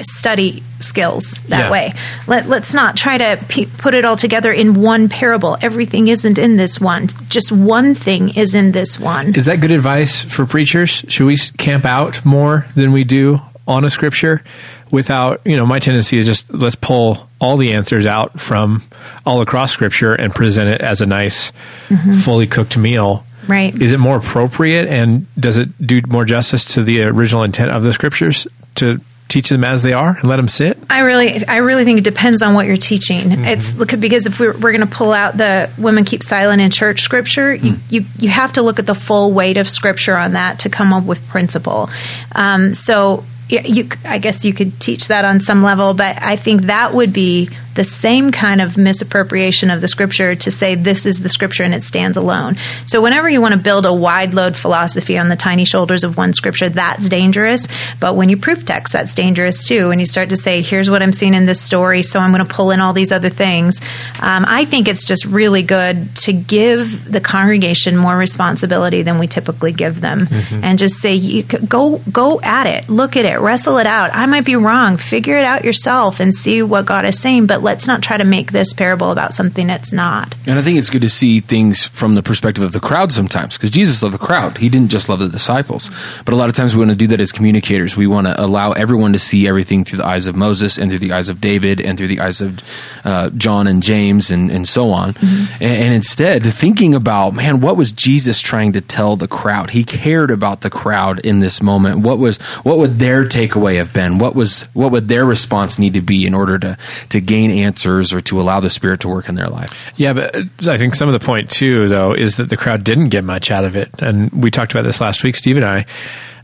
study 0.00 0.62
skills 0.80 1.38
that 1.48 1.66
yeah. 1.66 1.70
way. 1.70 1.94
Let, 2.26 2.46
us 2.46 2.74
not 2.74 2.96
try 2.96 3.18
to 3.18 3.44
p- 3.48 3.66
put 3.66 3.94
it 3.94 4.04
all 4.04 4.16
together 4.16 4.52
in 4.52 4.80
one 4.80 5.08
parable. 5.08 5.56
Everything 5.60 6.08
isn't 6.08 6.38
in 6.38 6.56
this 6.56 6.80
one. 6.80 7.08
Just 7.28 7.50
one 7.50 7.94
thing 7.94 8.36
is 8.36 8.54
in 8.54 8.72
this 8.72 8.98
one. 8.98 9.34
Is 9.34 9.46
that 9.46 9.60
good 9.60 9.72
advice 9.72 10.22
for 10.22 10.46
preachers? 10.46 11.04
Should 11.08 11.26
we 11.26 11.36
camp 11.58 11.84
out 11.84 12.24
more 12.24 12.66
than 12.74 12.92
we 12.92 13.04
do 13.04 13.40
on 13.66 13.84
a 13.84 13.90
scripture? 13.90 14.42
Without, 14.90 15.40
you 15.44 15.56
know, 15.56 15.66
my 15.66 15.78
tendency 15.78 16.18
is 16.18 16.26
just 16.26 16.52
let's 16.52 16.76
pull 16.76 17.28
all 17.40 17.56
the 17.56 17.72
answers 17.72 18.06
out 18.06 18.40
from 18.40 18.82
all 19.26 19.40
across 19.40 19.72
scripture 19.72 20.14
and 20.14 20.34
present 20.34 20.68
it 20.68 20.80
as 20.80 21.00
a 21.00 21.06
nice, 21.06 21.52
mm-hmm. 21.88 22.12
fully 22.14 22.46
cooked 22.46 22.76
meal. 22.76 23.24
Right. 23.46 23.74
Is 23.80 23.92
it 23.92 23.98
more 23.98 24.16
appropriate 24.16 24.88
and 24.88 25.26
does 25.38 25.58
it 25.58 25.86
do 25.86 26.00
more 26.08 26.24
justice 26.24 26.64
to 26.74 26.82
the 26.82 27.02
original 27.02 27.42
intent 27.42 27.70
of 27.70 27.82
the 27.82 27.92
scriptures 27.92 28.46
to 28.76 29.00
teach 29.28 29.48
them 29.48 29.64
as 29.64 29.82
they 29.82 29.92
are 29.92 30.16
and 30.16 30.24
let 30.24 30.36
them 30.36 30.48
sit? 30.48 30.78
I 30.88 31.00
really, 31.00 31.44
I 31.46 31.56
really 31.56 31.84
think 31.84 31.98
it 31.98 32.04
depends 32.04 32.40
on 32.40 32.54
what 32.54 32.66
you're 32.66 32.76
teaching. 32.76 33.18
Mm-hmm. 33.18 33.44
It's 33.44 33.76
look 33.76 33.98
because 33.98 34.26
if 34.26 34.38
we're, 34.38 34.52
we're 34.52 34.72
going 34.72 34.80
to 34.80 34.86
pull 34.86 35.12
out 35.12 35.36
the 35.36 35.70
women 35.76 36.04
keep 36.04 36.22
silent 36.22 36.62
in 36.62 36.70
church 36.70 37.00
scripture, 37.02 37.56
mm. 37.56 37.64
you, 37.64 37.76
you 37.90 38.06
you 38.18 38.28
have 38.28 38.52
to 38.52 38.62
look 38.62 38.78
at 38.78 38.86
the 38.86 38.94
full 38.94 39.32
weight 39.32 39.56
of 39.56 39.68
scripture 39.68 40.16
on 40.16 40.32
that 40.32 40.60
to 40.60 40.70
come 40.70 40.92
up 40.92 41.04
with 41.04 41.26
principle. 41.28 41.90
Um, 42.32 42.74
so 42.74 43.24
you, 43.62 43.88
I 44.04 44.18
guess 44.18 44.44
you 44.44 44.52
could 44.52 44.80
teach 44.80 45.08
that 45.08 45.24
on 45.24 45.40
some 45.40 45.62
level, 45.62 45.94
but 45.94 46.20
I 46.20 46.36
think 46.36 46.62
that 46.62 46.94
would 46.94 47.12
be 47.12 47.50
the 47.74 47.84
same 47.84 48.30
kind 48.30 48.60
of 48.60 48.76
misappropriation 48.76 49.70
of 49.70 49.80
the 49.80 49.88
scripture 49.88 50.34
to 50.34 50.50
say 50.50 50.74
this 50.74 51.06
is 51.06 51.20
the 51.22 51.28
scripture 51.28 51.62
and 51.62 51.74
it 51.74 51.82
stands 51.82 52.16
alone. 52.16 52.56
So 52.86 53.02
whenever 53.02 53.28
you 53.28 53.40
want 53.40 53.54
to 53.54 53.60
build 53.60 53.86
a 53.86 53.92
wide 53.92 54.34
load 54.34 54.56
philosophy 54.56 55.18
on 55.18 55.28
the 55.28 55.36
tiny 55.36 55.64
shoulders 55.64 56.04
of 56.04 56.16
one 56.16 56.32
scripture, 56.32 56.68
that's 56.68 57.08
dangerous. 57.08 57.68
But 58.00 58.16
when 58.16 58.28
you 58.28 58.36
proof 58.36 58.64
text, 58.64 58.92
that's 58.92 59.14
dangerous 59.14 59.66
too. 59.66 59.88
When 59.88 59.98
you 59.98 60.06
start 60.06 60.30
to 60.30 60.36
say, 60.36 60.62
here's 60.62 60.88
what 60.88 61.02
I'm 61.02 61.12
seeing 61.12 61.34
in 61.34 61.46
this 61.46 61.60
story, 61.60 62.02
so 62.02 62.20
I'm 62.20 62.32
going 62.32 62.46
to 62.46 62.54
pull 62.54 62.70
in 62.70 62.80
all 62.80 62.92
these 62.92 63.12
other 63.12 63.30
things. 63.30 63.80
Um, 64.20 64.44
I 64.46 64.64
think 64.64 64.88
it's 64.88 65.04
just 65.04 65.24
really 65.24 65.62
good 65.62 66.14
to 66.16 66.32
give 66.32 67.10
the 67.10 67.20
congregation 67.20 67.96
more 67.96 68.16
responsibility 68.16 69.02
than 69.02 69.18
we 69.18 69.26
typically 69.26 69.72
give 69.72 70.00
them, 70.00 70.26
mm-hmm. 70.26 70.64
and 70.64 70.78
just 70.78 70.96
say, 71.00 71.14
you 71.14 71.42
go 71.42 71.98
go 72.12 72.40
at 72.42 72.66
it, 72.66 72.88
look 72.88 73.16
at 73.16 73.24
it, 73.24 73.40
wrestle 73.40 73.78
it 73.78 73.86
out. 73.86 74.10
I 74.12 74.26
might 74.26 74.44
be 74.44 74.56
wrong. 74.56 74.96
Figure 74.96 75.36
it 75.36 75.44
out 75.44 75.64
yourself 75.64 76.20
and 76.20 76.34
see 76.34 76.62
what 76.62 76.86
God 76.86 77.04
is 77.04 77.20
saying. 77.20 77.46
But 77.46 77.62
let's 77.64 77.86
not 77.86 78.02
try 78.02 78.16
to 78.16 78.24
make 78.24 78.52
this 78.52 78.72
parable 78.72 79.10
about 79.10 79.34
something 79.34 79.70
it's 79.70 79.92
not. 79.92 80.34
And 80.46 80.58
I 80.58 80.62
think 80.62 80.78
it's 80.78 80.90
good 80.90 81.02
to 81.02 81.08
see 81.08 81.40
things 81.40 81.84
from 81.84 82.14
the 82.14 82.22
perspective 82.22 82.62
of 82.62 82.72
the 82.72 82.80
crowd 82.80 83.10
sometimes, 83.10 83.56
because 83.56 83.70
Jesus 83.70 84.02
loved 84.02 84.14
the 84.14 84.18
crowd. 84.18 84.58
He 84.58 84.68
didn't 84.68 84.90
just 84.90 85.08
love 85.08 85.18
the 85.18 85.28
disciples. 85.28 85.90
But 86.24 86.34
a 86.34 86.36
lot 86.36 86.48
of 86.48 86.54
times 86.54 86.76
we 86.76 86.80
want 86.80 86.90
to 86.90 86.96
do 86.96 87.08
that 87.08 87.20
as 87.20 87.32
communicators. 87.32 87.96
We 87.96 88.06
want 88.06 88.26
to 88.26 88.40
allow 88.40 88.72
everyone 88.72 89.12
to 89.14 89.18
see 89.18 89.48
everything 89.48 89.84
through 89.84 89.98
the 89.98 90.06
eyes 90.06 90.26
of 90.26 90.36
Moses 90.36 90.78
and 90.78 90.90
through 90.90 91.00
the 91.00 91.12
eyes 91.12 91.28
of 91.28 91.40
David 91.40 91.80
and 91.80 91.98
through 91.98 92.08
the 92.08 92.20
eyes 92.20 92.40
of 92.40 92.60
uh, 93.04 93.30
John 93.30 93.66
and 93.66 93.82
James 93.82 94.30
and, 94.30 94.50
and 94.50 94.68
so 94.68 94.90
on. 94.90 95.14
Mm-hmm. 95.14 95.62
And, 95.62 95.84
and 95.84 95.94
instead, 95.94 96.44
thinking 96.44 96.94
about, 96.94 97.32
man, 97.32 97.60
what 97.60 97.76
was 97.76 97.92
Jesus 97.92 98.40
trying 98.40 98.72
to 98.74 98.80
tell 98.80 99.16
the 99.16 99.28
crowd? 99.28 99.70
He 99.70 99.84
cared 99.84 100.30
about 100.30 100.60
the 100.60 100.70
crowd 100.70 101.20
in 101.20 101.38
this 101.38 101.62
moment. 101.62 102.00
What 102.00 102.18
was 102.18 102.38
what 102.62 102.78
would 102.78 102.98
their 102.98 103.24
takeaway 103.24 103.76
have 103.76 103.92
been? 103.92 104.18
What 104.18 104.34
was 104.34 104.64
what 104.74 104.92
would 104.92 105.08
their 105.08 105.24
response 105.24 105.78
need 105.78 105.94
to 105.94 106.00
be 106.00 106.26
in 106.26 106.34
order 106.34 106.58
to 106.58 106.76
to 107.08 107.20
gain 107.20 107.50
answers 107.62 108.12
or 108.12 108.20
to 108.22 108.40
allow 108.40 108.60
the 108.60 108.70
Spirit 108.70 109.00
to 109.00 109.08
work 109.08 109.28
in 109.28 109.34
their 109.34 109.48
life? 109.48 109.90
Yeah, 109.96 110.12
but 110.12 110.36
I 110.68 110.76
think 110.76 110.94
some 110.94 111.08
of 111.08 111.12
the 111.18 111.24
point 111.24 111.50
too, 111.50 111.88
though, 111.88 112.12
is 112.12 112.36
that 112.36 112.48
the 112.48 112.56
crowd 112.56 112.84
didn't 112.84 113.08
get 113.08 113.24
much 113.24 113.50
out 113.50 113.64
of 113.64 113.76
it, 113.76 113.90
and 114.00 114.30
we 114.32 114.50
talked 114.50 114.72
about 114.72 114.82
this 114.82 115.00
last 115.00 115.22
week, 115.22 115.36
Steve 115.36 115.56
and 115.56 115.64
I 115.64 115.86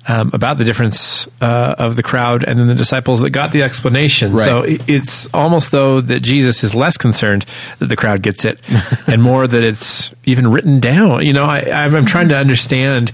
um, 0.09 0.31
about 0.33 0.59
the 0.59 0.65
difference 0.65 1.29
uh, 1.41 1.75
of 1.79 1.97
the 1.97 2.03
crowd 2.03 2.45
and 2.45 2.59
then 2.59 2.67
the 2.67 2.75
disciples 2.75 3.21
that 3.21 3.31
got 3.31 3.53
the 3.53 3.63
explanation. 3.63 4.33
Right. 4.33 4.45
So 4.45 4.65
it's 4.67 5.33
almost 5.35 5.71
though 5.73 6.01
that 6.01 6.21
Jesus 6.21 6.65
is 6.65 6.75
less 6.75 6.97
concerned 6.97 7.45
that 7.79 7.87
the 7.87 7.97
crowd 7.97 8.23
gets 8.23 8.45
it 8.45 8.61
and 9.07 9.23
more 9.23 9.47
that 9.47 9.63
it's 9.63 10.15
even 10.25 10.49
written 10.51 10.81
down. 10.81 11.25
You 11.25 11.33
know, 11.33 11.45
I, 11.45 11.71
I'm 11.71 12.05
trying 12.07 12.29
to 12.29 12.37
understand. 12.37 13.13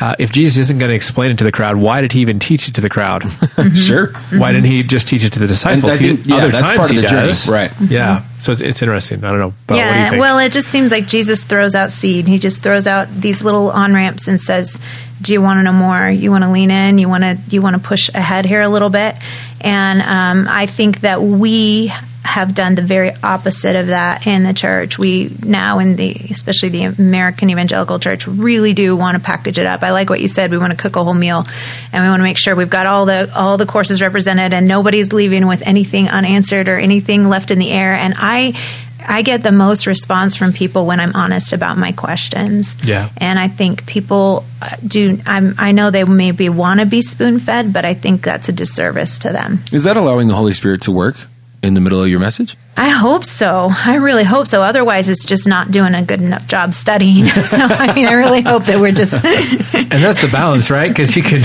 Uh, 0.00 0.14
if 0.18 0.30
Jesus 0.30 0.58
isn't 0.58 0.78
going 0.78 0.90
to 0.90 0.94
explain 0.94 1.30
it 1.30 1.38
to 1.38 1.44
the 1.44 1.52
crowd, 1.52 1.76
why 1.76 2.00
did 2.00 2.12
he 2.12 2.20
even 2.20 2.38
teach 2.38 2.68
it 2.68 2.74
to 2.74 2.80
the 2.80 2.88
crowd? 2.88 3.24
sure. 3.74 4.12
Why 4.32 4.52
didn't 4.52 4.66
he 4.66 4.82
just 4.82 5.08
teach 5.08 5.24
it 5.24 5.32
to 5.32 5.38
the 5.38 5.46
disciples? 5.46 5.98
Think, 5.98 6.20
yeah, 6.24 6.36
other 6.36 6.52
times 6.52 6.76
part 6.76 6.90
of 6.90 6.96
the 6.96 7.02
does. 7.02 7.46
journey, 7.46 7.58
right? 7.58 7.72
Yeah. 7.80 8.24
So 8.42 8.52
it's, 8.52 8.60
it's 8.60 8.80
interesting. 8.80 9.24
I 9.24 9.30
don't 9.30 9.40
know. 9.40 9.54
But 9.66 9.78
yeah. 9.78 10.18
Well, 10.18 10.38
it 10.38 10.52
just 10.52 10.68
seems 10.68 10.92
like 10.92 11.08
Jesus 11.08 11.42
throws 11.42 11.74
out 11.74 11.90
seed. 11.90 12.28
He 12.28 12.38
just 12.38 12.62
throws 12.62 12.86
out 12.86 13.08
these 13.12 13.42
little 13.42 13.70
on 13.70 13.92
ramps 13.92 14.28
and 14.28 14.40
says, 14.40 14.80
do 15.20 15.32
you 15.32 15.42
want 15.42 15.58
to 15.58 15.62
know 15.64 15.72
more? 15.72 16.08
You 16.08 16.30
want 16.30 16.44
to 16.44 16.50
lean 16.50 16.70
in? 16.70 16.98
You 16.98 17.08
want 17.08 17.24
to 17.24 17.38
you 17.48 17.60
want 17.60 17.74
to 17.74 17.82
push 17.82 18.08
ahead 18.10 18.44
here 18.44 18.60
a 18.60 18.68
little 18.68 18.90
bit? 18.90 19.16
And 19.60 20.00
um, 20.00 20.46
I 20.48 20.66
think 20.66 21.00
that 21.00 21.20
we 21.20 21.92
have 22.28 22.54
done 22.54 22.74
the 22.74 22.82
very 22.82 23.10
opposite 23.22 23.74
of 23.74 23.86
that 23.86 24.26
in 24.26 24.42
the 24.42 24.52
church. 24.52 24.98
We 24.98 25.34
now 25.42 25.78
in 25.78 25.96
the 25.96 26.14
especially 26.30 26.68
the 26.68 26.84
American 26.84 27.48
evangelical 27.48 27.98
church 27.98 28.26
really 28.26 28.74
do 28.74 28.94
want 28.94 29.16
to 29.16 29.22
package 29.22 29.58
it 29.58 29.66
up. 29.66 29.82
I 29.82 29.92
like 29.92 30.10
what 30.10 30.20
you 30.20 30.28
said. 30.28 30.50
We 30.50 30.58
want 30.58 30.72
to 30.72 30.76
cook 30.76 30.96
a 30.96 31.04
whole 31.04 31.14
meal 31.14 31.46
and 31.90 32.04
we 32.04 32.08
want 32.10 32.20
to 32.20 32.24
make 32.24 32.36
sure 32.36 32.54
we've 32.54 32.68
got 32.68 32.86
all 32.86 33.06
the 33.06 33.32
all 33.34 33.56
the 33.56 33.64
courses 33.64 34.02
represented 34.02 34.52
and 34.52 34.68
nobody's 34.68 35.10
leaving 35.10 35.46
with 35.46 35.62
anything 35.62 36.08
unanswered 36.08 36.68
or 36.68 36.76
anything 36.76 37.30
left 37.30 37.50
in 37.50 37.58
the 37.58 37.70
air. 37.70 37.94
And 37.94 38.12
I 38.18 38.54
I 39.00 39.22
get 39.22 39.42
the 39.42 39.52
most 39.52 39.86
response 39.86 40.36
from 40.36 40.52
people 40.52 40.84
when 40.84 41.00
I'm 41.00 41.14
honest 41.14 41.54
about 41.54 41.78
my 41.78 41.92
questions. 41.92 42.76
Yeah. 42.84 43.08
And 43.16 43.38
I 43.38 43.48
think 43.48 43.86
people 43.86 44.44
uh, 44.60 44.76
do, 44.86 45.18
I'm, 45.24 45.54
I 45.56 45.72
know 45.72 45.90
they 45.90 46.04
maybe 46.04 46.50
want 46.50 46.80
to 46.80 46.86
be 46.86 47.00
spoon 47.00 47.38
fed, 47.38 47.72
but 47.72 47.86
I 47.86 47.94
think 47.94 48.20
that's 48.20 48.50
a 48.50 48.52
disservice 48.52 49.20
to 49.20 49.32
them. 49.32 49.60
Is 49.72 49.84
that 49.84 49.96
allowing 49.96 50.28
the 50.28 50.34
Holy 50.34 50.52
Spirit 50.52 50.82
to 50.82 50.92
work 50.92 51.16
in 51.62 51.74
the 51.74 51.80
middle 51.80 52.02
of 52.02 52.08
your 52.08 52.20
message? 52.20 52.56
I 52.76 52.90
hope 52.90 53.24
so. 53.24 53.68
I 53.72 53.96
really 53.96 54.24
hope 54.24 54.46
so. 54.46 54.62
Otherwise, 54.62 55.08
it's 55.08 55.24
just 55.24 55.48
not 55.48 55.70
doing 55.70 55.94
a 55.94 56.02
good 56.02 56.20
enough 56.20 56.46
job 56.46 56.74
studying. 56.74 57.26
so, 57.44 57.56
I 57.58 57.92
mean, 57.94 58.06
I 58.06 58.12
really 58.12 58.42
hope 58.42 58.64
that 58.66 58.78
we're 58.78 58.92
just. 58.92 59.12
and 59.24 59.90
that's 59.90 60.20
the 60.20 60.28
balance, 60.30 60.70
right? 60.70 60.88
Because 60.88 61.16
you 61.16 61.22
can 61.22 61.40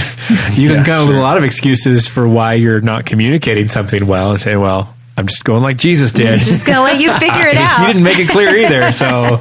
you 0.54 0.70
can 0.70 0.80
yeah, 0.80 0.84
come 0.84 1.06
sure. 1.06 1.08
with 1.08 1.18
a 1.18 1.22
lot 1.22 1.38
of 1.38 1.44
excuses 1.44 2.08
for 2.08 2.28
why 2.28 2.54
you're 2.54 2.82
not 2.82 3.06
communicating 3.06 3.68
something 3.68 4.06
well, 4.06 4.32
and 4.32 4.42
say, 4.42 4.56
"Well, 4.56 4.94
I'm 5.16 5.28
just 5.28 5.44
going 5.44 5.62
like 5.62 5.78
Jesus 5.78 6.12
did. 6.12 6.40
just 6.40 6.66
gonna 6.66 6.82
let 6.82 7.00
you 7.00 7.12
figure 7.20 7.48
it 7.48 7.56
out. 7.56 7.82
you 7.82 7.88
didn't 7.88 8.04
make 8.04 8.20
it 8.20 8.30
clear 8.30 8.56
either, 8.56 8.92
so 8.92 9.40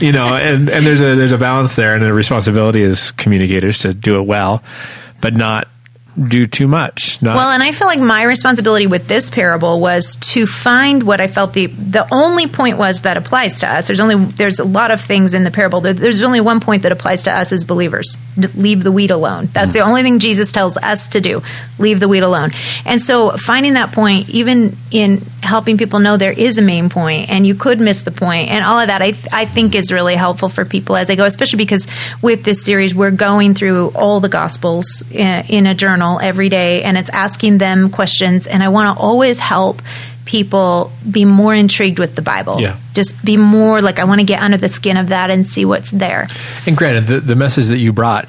you 0.00 0.12
know, 0.12 0.34
and 0.34 0.68
and 0.68 0.86
there's 0.86 1.00
a 1.02 1.14
there's 1.14 1.32
a 1.32 1.38
balance 1.38 1.76
there, 1.76 1.94
and 1.94 2.04
a 2.04 2.12
responsibility 2.12 2.82
as 2.82 3.12
communicators 3.12 3.78
to 3.78 3.92
do 3.92 4.18
it 4.20 4.26
well, 4.26 4.62
but 5.20 5.34
not 5.34 5.68
do 6.16 6.46
too 6.46 6.66
much. 6.66 7.20
Well, 7.22 7.50
and 7.50 7.62
I 7.62 7.72
feel 7.72 7.86
like 7.86 8.00
my 8.00 8.22
responsibility 8.24 8.86
with 8.86 9.08
this 9.08 9.30
parable 9.30 9.80
was 9.80 10.16
to 10.32 10.46
find 10.46 11.02
what 11.02 11.20
I 11.20 11.26
felt 11.26 11.52
the 11.52 11.66
the 11.66 12.06
only 12.12 12.46
point 12.46 12.78
was 12.78 13.02
that 13.02 13.16
applies 13.16 13.60
to 13.60 13.68
us. 13.68 13.86
There's 13.86 14.00
only 14.00 14.16
there's 14.16 14.58
a 14.58 14.64
lot 14.64 14.90
of 14.90 15.00
things 15.00 15.34
in 15.34 15.44
the 15.44 15.50
parable. 15.50 15.80
There's 15.80 16.22
only 16.22 16.40
one 16.40 16.60
point 16.60 16.82
that 16.82 16.92
applies 16.92 17.24
to 17.24 17.32
us 17.32 17.52
as 17.52 17.64
believers. 17.64 18.16
Leave 18.54 18.82
the 18.82 18.92
wheat 18.92 19.10
alone. 19.10 19.48
That's 19.52 19.70
mm. 19.70 19.74
the 19.74 19.80
only 19.80 20.02
thing 20.02 20.18
Jesus 20.18 20.52
tells 20.52 20.76
us 20.76 21.08
to 21.08 21.20
do. 21.20 21.42
Leave 21.78 22.00
the 22.00 22.08
wheat 22.08 22.22
alone. 22.22 22.50
And 22.84 23.00
so 23.00 23.36
finding 23.36 23.74
that 23.74 23.92
point, 23.92 24.28
even 24.30 24.76
in 24.90 25.22
helping 25.42 25.78
people 25.78 26.00
know 26.00 26.16
there 26.16 26.32
is 26.32 26.58
a 26.58 26.62
main 26.62 26.88
point, 26.88 27.30
and 27.30 27.46
you 27.46 27.54
could 27.54 27.80
miss 27.80 28.02
the 28.02 28.10
point, 28.10 28.50
and 28.50 28.64
all 28.64 28.80
of 28.80 28.88
that, 28.88 29.02
I 29.02 29.14
I 29.32 29.44
think 29.44 29.74
is 29.74 29.92
really 29.92 30.16
helpful 30.16 30.48
for 30.48 30.64
people 30.64 30.96
as 30.96 31.06
they 31.06 31.16
go, 31.16 31.24
especially 31.24 31.58
because 31.58 31.86
with 32.22 32.42
this 32.44 32.64
series 32.64 32.94
we're 32.94 33.10
going 33.10 33.54
through 33.54 33.92
all 33.94 34.20
the 34.20 34.28
Gospels 34.28 35.04
in, 35.10 35.44
in 35.48 35.66
a 35.66 35.74
journal 35.74 35.90
journal 35.90 36.20
every 36.20 36.48
day 36.48 36.82
and 36.82 36.96
it's 36.96 37.10
asking 37.10 37.58
them 37.58 37.90
questions. 37.90 38.46
And 38.46 38.62
I 38.62 38.68
want 38.68 38.96
to 38.96 39.02
always 39.02 39.40
help 39.40 39.82
people 40.24 40.92
be 41.10 41.24
more 41.24 41.54
intrigued 41.54 41.98
with 41.98 42.14
the 42.14 42.22
Bible. 42.22 42.60
Yeah. 42.60 42.76
Just 42.92 43.22
be 43.24 43.36
more 43.36 43.82
like, 43.82 43.98
I 43.98 44.04
want 44.04 44.20
to 44.20 44.26
get 44.26 44.40
under 44.40 44.56
the 44.56 44.68
skin 44.68 44.96
of 44.96 45.08
that 45.08 45.30
and 45.30 45.46
see 45.46 45.64
what's 45.64 45.90
there. 45.90 46.28
And 46.66 46.76
granted, 46.76 47.06
the, 47.06 47.20
the 47.20 47.36
message 47.36 47.66
that 47.68 47.78
you 47.78 47.92
brought 47.92 48.28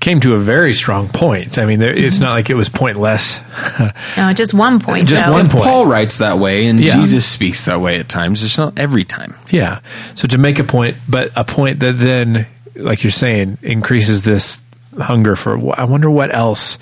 came 0.00 0.18
to 0.20 0.34
a 0.34 0.38
very 0.38 0.72
strong 0.72 1.08
point. 1.08 1.58
I 1.58 1.66
mean, 1.66 1.78
there, 1.78 1.94
it's 1.94 2.16
mm-hmm. 2.16 2.24
not 2.24 2.32
like 2.32 2.50
it 2.50 2.54
was 2.54 2.68
pointless. 2.68 3.40
no, 4.16 4.32
just 4.32 4.54
one 4.54 4.80
point. 4.80 5.08
Just 5.08 5.24
though. 5.24 5.32
one 5.32 5.48
point. 5.48 5.62
Paul 5.62 5.86
writes 5.86 6.18
that 6.18 6.38
way, 6.38 6.66
and 6.66 6.80
yeah. 6.80 6.94
Jesus 6.94 7.26
speaks 7.26 7.66
that 7.66 7.80
way 7.80 7.98
at 7.98 8.08
times. 8.08 8.42
It's 8.42 8.58
not 8.58 8.78
every 8.78 9.04
time. 9.04 9.34
Yeah. 9.50 9.80
So 10.14 10.26
to 10.28 10.38
make 10.38 10.58
a 10.58 10.64
point, 10.64 10.96
but 11.08 11.30
a 11.36 11.44
point 11.44 11.80
that 11.80 11.92
then, 11.92 12.46
like 12.74 13.04
you're 13.04 13.10
saying, 13.10 13.58
increases 13.62 14.22
this 14.22 14.62
hunger 14.98 15.36
for. 15.36 15.78
I 15.78 15.84
wonder 15.84 16.10
what 16.10 16.34
else 16.34 16.78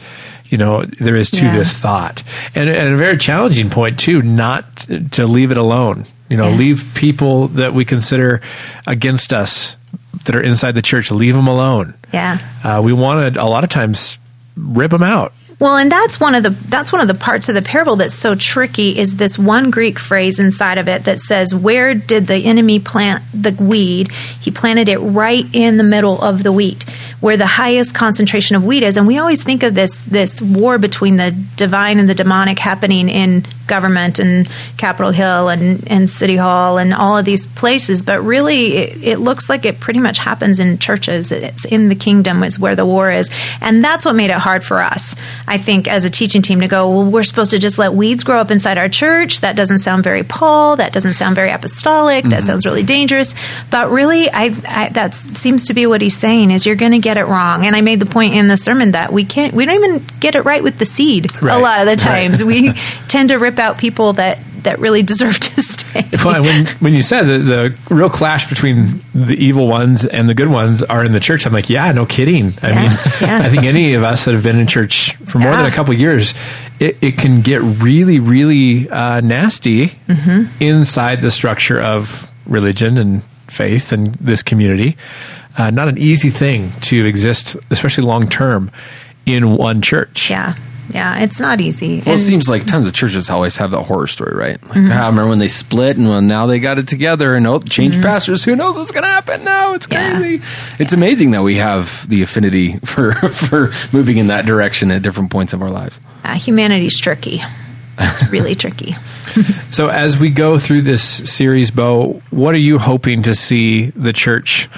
you 0.48 0.56
know 0.56 0.84
there 0.84 1.16
is 1.16 1.30
to 1.32 1.44
yeah. 1.44 1.56
this 1.56 1.72
thought, 1.74 2.22
and, 2.54 2.70
and, 2.70 2.94
a 2.94 2.96
very 2.96 3.18
challenging 3.18 3.68
point 3.68 3.98
too, 3.98 4.22
not 4.22 4.86
to 5.12 5.26
leave 5.26 5.50
it 5.50 5.56
alone. 5.56 6.06
You 6.30 6.36
know, 6.36 6.50
yeah. 6.50 6.56
leave 6.56 6.92
people 6.94 7.48
that 7.48 7.74
we 7.74 7.84
consider 7.84 8.42
against 8.86 9.32
us 9.32 9.76
that 10.24 10.34
are 10.34 10.42
inside 10.42 10.72
the 10.72 10.82
church. 10.82 11.10
Leave 11.10 11.34
them 11.34 11.48
alone. 11.48 11.94
Yeah, 12.12 12.38
uh, 12.64 12.80
we 12.84 12.92
want 12.92 13.34
to 13.34 13.42
a 13.42 13.46
lot 13.46 13.64
of 13.64 13.70
times 13.70 14.18
rip 14.56 14.90
them 14.90 15.02
out. 15.02 15.32
Well, 15.60 15.76
and 15.76 15.90
that's 15.90 16.20
one 16.20 16.36
of 16.36 16.44
the 16.44 16.50
that's 16.50 16.92
one 16.92 17.00
of 17.00 17.08
the 17.08 17.14
parts 17.14 17.48
of 17.48 17.54
the 17.56 17.62
parable 17.62 17.96
that's 17.96 18.14
so 18.14 18.36
tricky 18.36 18.96
is 18.96 19.16
this 19.16 19.36
one 19.36 19.70
Greek 19.72 19.98
phrase 19.98 20.38
inside 20.38 20.78
of 20.78 20.86
it 20.86 21.04
that 21.04 21.18
says, 21.18 21.52
"Where 21.52 21.94
did 21.94 22.28
the 22.28 22.36
enemy 22.36 22.78
plant 22.78 23.24
the 23.34 23.50
weed? 23.52 24.12
He 24.40 24.52
planted 24.52 24.88
it 24.88 24.98
right 24.98 25.44
in 25.52 25.76
the 25.76 25.82
middle 25.82 26.20
of 26.22 26.44
the 26.44 26.52
wheat, 26.52 26.84
where 27.20 27.36
the 27.36 27.46
highest 27.46 27.94
concentration 27.94 28.56
of 28.56 28.64
wheat 28.64 28.82
is." 28.82 28.96
And 28.96 29.06
we 29.06 29.18
always 29.18 29.42
think 29.42 29.62
of 29.62 29.74
this 29.74 29.98
this 30.00 30.40
war 30.42 30.78
between 30.78 31.16
the 31.16 31.30
divine 31.56 31.98
and 31.98 32.08
the 32.08 32.14
demonic 32.14 32.58
happening 32.58 33.08
in 33.08 33.44
government 33.66 34.18
and 34.18 34.48
Capitol 34.78 35.12
Hill 35.12 35.48
and, 35.48 35.86
and 35.88 36.08
City 36.08 36.36
Hall 36.36 36.78
and 36.78 36.92
all 36.94 37.18
of 37.18 37.24
these 37.24 37.46
places, 37.46 38.02
but 38.02 38.22
really 38.22 38.76
it, 38.76 39.04
it 39.04 39.18
looks 39.18 39.48
like 39.48 39.64
it 39.64 39.78
pretty 39.78 40.00
much 40.00 40.18
happens 40.18 40.58
in 40.58 40.78
churches. 40.78 41.30
It's 41.30 41.64
in 41.64 41.88
the 41.88 41.94
kingdom 41.94 42.42
is 42.42 42.58
where 42.58 42.74
the 42.74 42.86
war 42.86 43.10
is, 43.10 43.30
and 43.60 43.84
that's 43.84 44.04
what 44.04 44.14
made 44.14 44.30
it 44.30 44.38
hard 44.38 44.64
for 44.64 44.80
us. 44.80 45.14
I 45.46 45.58
think, 45.58 45.88
as 45.88 46.04
a 46.04 46.10
teaching 46.10 46.42
team 46.42 46.60
to 46.60 46.68
go, 46.68 46.90
well, 46.90 47.10
we're 47.10 47.22
supposed 47.22 47.50
to 47.52 47.58
just 47.58 47.78
let 47.78 47.92
weeds 47.92 48.24
grow 48.24 48.40
up 48.40 48.50
inside 48.50 48.78
our 48.78 48.88
church. 48.88 49.40
That 49.40 49.56
doesn't 49.56 49.78
sound 49.80 50.04
very 50.04 50.22
Paul. 50.22 50.76
That 50.76 50.92
doesn't 50.92 51.14
sound 51.14 51.34
very 51.36 51.50
apostolic. 51.50 52.24
Mm-hmm. 52.24 52.30
That 52.30 52.46
sounds 52.46 52.66
really 52.66 52.82
dangerous. 52.82 53.34
But 53.70 53.90
really, 53.90 54.30
I, 54.30 54.54
I, 54.66 54.88
that 54.90 55.14
seems 55.14 55.66
to 55.66 55.74
be 55.74 55.86
what 55.86 56.02
he's 56.02 56.16
saying 56.16 56.50
is 56.50 56.66
you're 56.66 56.76
going 56.76 56.92
to 56.92 56.98
get 56.98 57.07
it 57.16 57.26
wrong. 57.26 57.66
And 57.66 57.74
I 57.74 57.80
made 57.80 58.00
the 58.00 58.06
point 58.06 58.34
in 58.34 58.48
the 58.48 58.56
sermon 58.56 58.92
that 58.92 59.12
we 59.12 59.24
can't, 59.24 59.54
we 59.54 59.64
don't 59.64 59.76
even 59.76 60.04
get 60.20 60.34
it 60.34 60.42
right 60.42 60.62
with 60.62 60.78
the 60.78 60.86
seed 60.86 61.40
right. 61.42 61.56
a 61.56 61.58
lot 61.58 61.80
of 61.80 61.86
the 61.86 61.96
times. 61.96 62.42
Right. 62.42 62.46
we 62.46 62.72
tend 63.08 63.30
to 63.30 63.38
rip 63.38 63.58
out 63.58 63.78
people 63.78 64.14
that 64.14 64.38
that 64.62 64.80
really 64.80 65.02
deserve 65.02 65.38
to 65.38 65.62
stay. 65.62 66.04
Well, 66.24 66.42
when 66.42 66.66
when 66.80 66.94
you 66.94 67.02
said 67.02 67.22
the, 67.22 67.38
the 67.38 67.94
real 67.94 68.10
clash 68.10 68.48
between 68.48 69.00
the 69.14 69.34
evil 69.34 69.66
ones 69.66 70.04
and 70.04 70.28
the 70.28 70.34
good 70.34 70.48
ones 70.48 70.82
are 70.82 71.04
in 71.04 71.12
the 71.12 71.20
church, 71.20 71.46
I'm 71.46 71.52
like, 71.52 71.70
yeah, 71.70 71.92
no 71.92 72.06
kidding. 72.06 72.54
I 72.62 72.70
yeah, 72.70 72.82
mean, 72.82 72.90
yeah. 73.20 73.38
I 73.44 73.48
think 73.48 73.64
any 73.64 73.94
of 73.94 74.02
us 74.02 74.24
that 74.24 74.34
have 74.34 74.42
been 74.42 74.58
in 74.58 74.66
church 74.66 75.16
for 75.24 75.38
more 75.38 75.52
yeah. 75.52 75.62
than 75.62 75.72
a 75.72 75.74
couple 75.74 75.94
years, 75.94 76.34
it, 76.80 76.96
it 77.00 77.18
can 77.18 77.40
get 77.40 77.62
really, 77.62 78.18
really 78.18 78.90
uh, 78.90 79.20
nasty 79.20 79.92
inside 80.60 81.22
the 81.22 81.30
structure 81.30 81.80
of 81.80 82.32
religion 82.46 82.98
and 82.98 83.22
faith 83.46 83.92
and 83.92 84.14
this 84.16 84.42
community. 84.42 84.96
Uh, 85.58 85.70
not 85.70 85.88
an 85.88 85.98
easy 85.98 86.30
thing 86.30 86.70
to 86.82 87.04
exist, 87.04 87.56
especially 87.70 88.04
long 88.04 88.28
term, 88.28 88.70
in 89.26 89.56
one 89.56 89.82
church. 89.82 90.30
Yeah. 90.30 90.54
Yeah. 90.90 91.18
It's 91.22 91.38
not 91.38 91.60
easy. 91.60 92.00
Well, 92.06 92.14
it 92.14 92.18
seems 92.18 92.48
like 92.48 92.64
tons 92.64 92.86
of 92.86 92.94
churches 92.94 93.28
always 93.28 93.58
have 93.58 93.72
that 93.72 93.82
horror 93.82 94.06
story, 94.06 94.34
right? 94.34 94.62
Like, 94.68 94.78
ah, 94.90 95.04
I 95.04 95.08
remember 95.08 95.28
when 95.28 95.38
they 95.38 95.48
split 95.48 95.98
and 95.98 96.08
well, 96.08 96.22
now 96.22 96.46
they 96.46 96.60
got 96.60 96.78
it 96.78 96.88
together 96.88 97.34
and 97.34 97.46
oh, 97.46 97.58
change 97.58 98.00
pastors. 98.00 98.44
Who 98.44 98.56
knows 98.56 98.78
what's 98.78 98.90
going 98.90 99.02
to 99.02 99.08
happen? 99.10 99.44
now? 99.44 99.74
it's 99.74 99.86
Yeah. 99.90 100.18
crazy. 100.18 100.42
It's 100.78 100.94
amazing 100.94 101.32
that 101.32 101.42
we 101.42 101.56
have 101.56 102.08
the 102.08 102.22
affinity 102.22 102.78
for 102.86 103.12
for 103.28 103.72
moving 103.92 104.16
in 104.16 104.28
that 104.28 104.46
direction 104.46 104.90
at 104.90 105.02
different 105.02 105.30
points 105.30 105.52
of 105.52 105.60
our 105.60 105.68
lives. 105.70 106.00
uh, 106.24 106.34
humanity's 106.34 106.98
tricky. 106.98 107.42
It's 107.98 108.30
really 108.30 108.54
tricky. 108.64 108.94
So, 109.70 109.88
as 109.88 110.18
we 110.18 110.30
go 110.30 110.56
through 110.56 110.82
this 110.82 111.02
series, 111.02 111.70
Bo, 111.70 112.22
what 112.30 112.54
are 112.54 112.58
you 112.58 112.78
hoping 112.78 113.22
to 113.24 113.34
see 113.34 113.90
the 113.90 114.12
church 114.14 114.70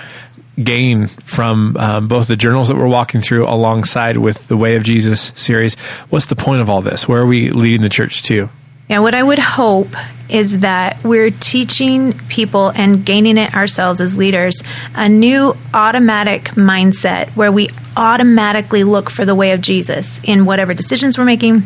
gain 0.65 1.09
from 1.09 1.77
um, 1.77 2.09
both 2.09 2.29
the 2.29 2.37
journals 2.37 2.69
that 2.69 2.77
we're 2.77 2.89
walking 2.89 3.21
through 3.21 3.47
alongside 3.47 4.17
with 4.17 4.49
the 4.49 4.57
Way 4.57 4.77
of 4.77 4.83
Jesus 4.83 5.33
series? 5.35 5.75
What's 6.11 6.27
the 6.27 6.37
point 6.37 6.61
of 6.61 6.71
all 6.71 6.83
this? 6.83 7.09
Where 7.09 7.23
are 7.23 7.27
we 7.27 7.51
leading 7.51 7.83
the 7.83 7.89
church 7.89 8.23
to? 8.25 8.49
Yeah, 8.89 8.99
what 8.99 9.15
I 9.15 9.23
would 9.23 9.39
hope 9.39 9.95
is 10.29 10.61
that 10.61 11.03
we're 11.05 11.31
teaching 11.31 12.13
people 12.29 12.71
and 12.71 13.05
gaining 13.05 13.39
it 13.39 13.55
ourselves 13.55 14.01
as 14.01 14.17
leaders 14.17 14.65
a 14.97 15.09
new 15.09 15.57
automatic 15.73 16.45
mindset 16.57 17.29
where 17.37 17.53
we 17.53 17.69
automatically 17.97 18.83
look 18.83 19.11
for 19.11 19.25
the 19.25 19.35
way 19.35 19.53
of 19.53 19.61
Jesus 19.61 20.21
in 20.25 20.45
whatever 20.45 20.75
decisions 20.75 21.19
we're 21.19 21.25
making. 21.25 21.63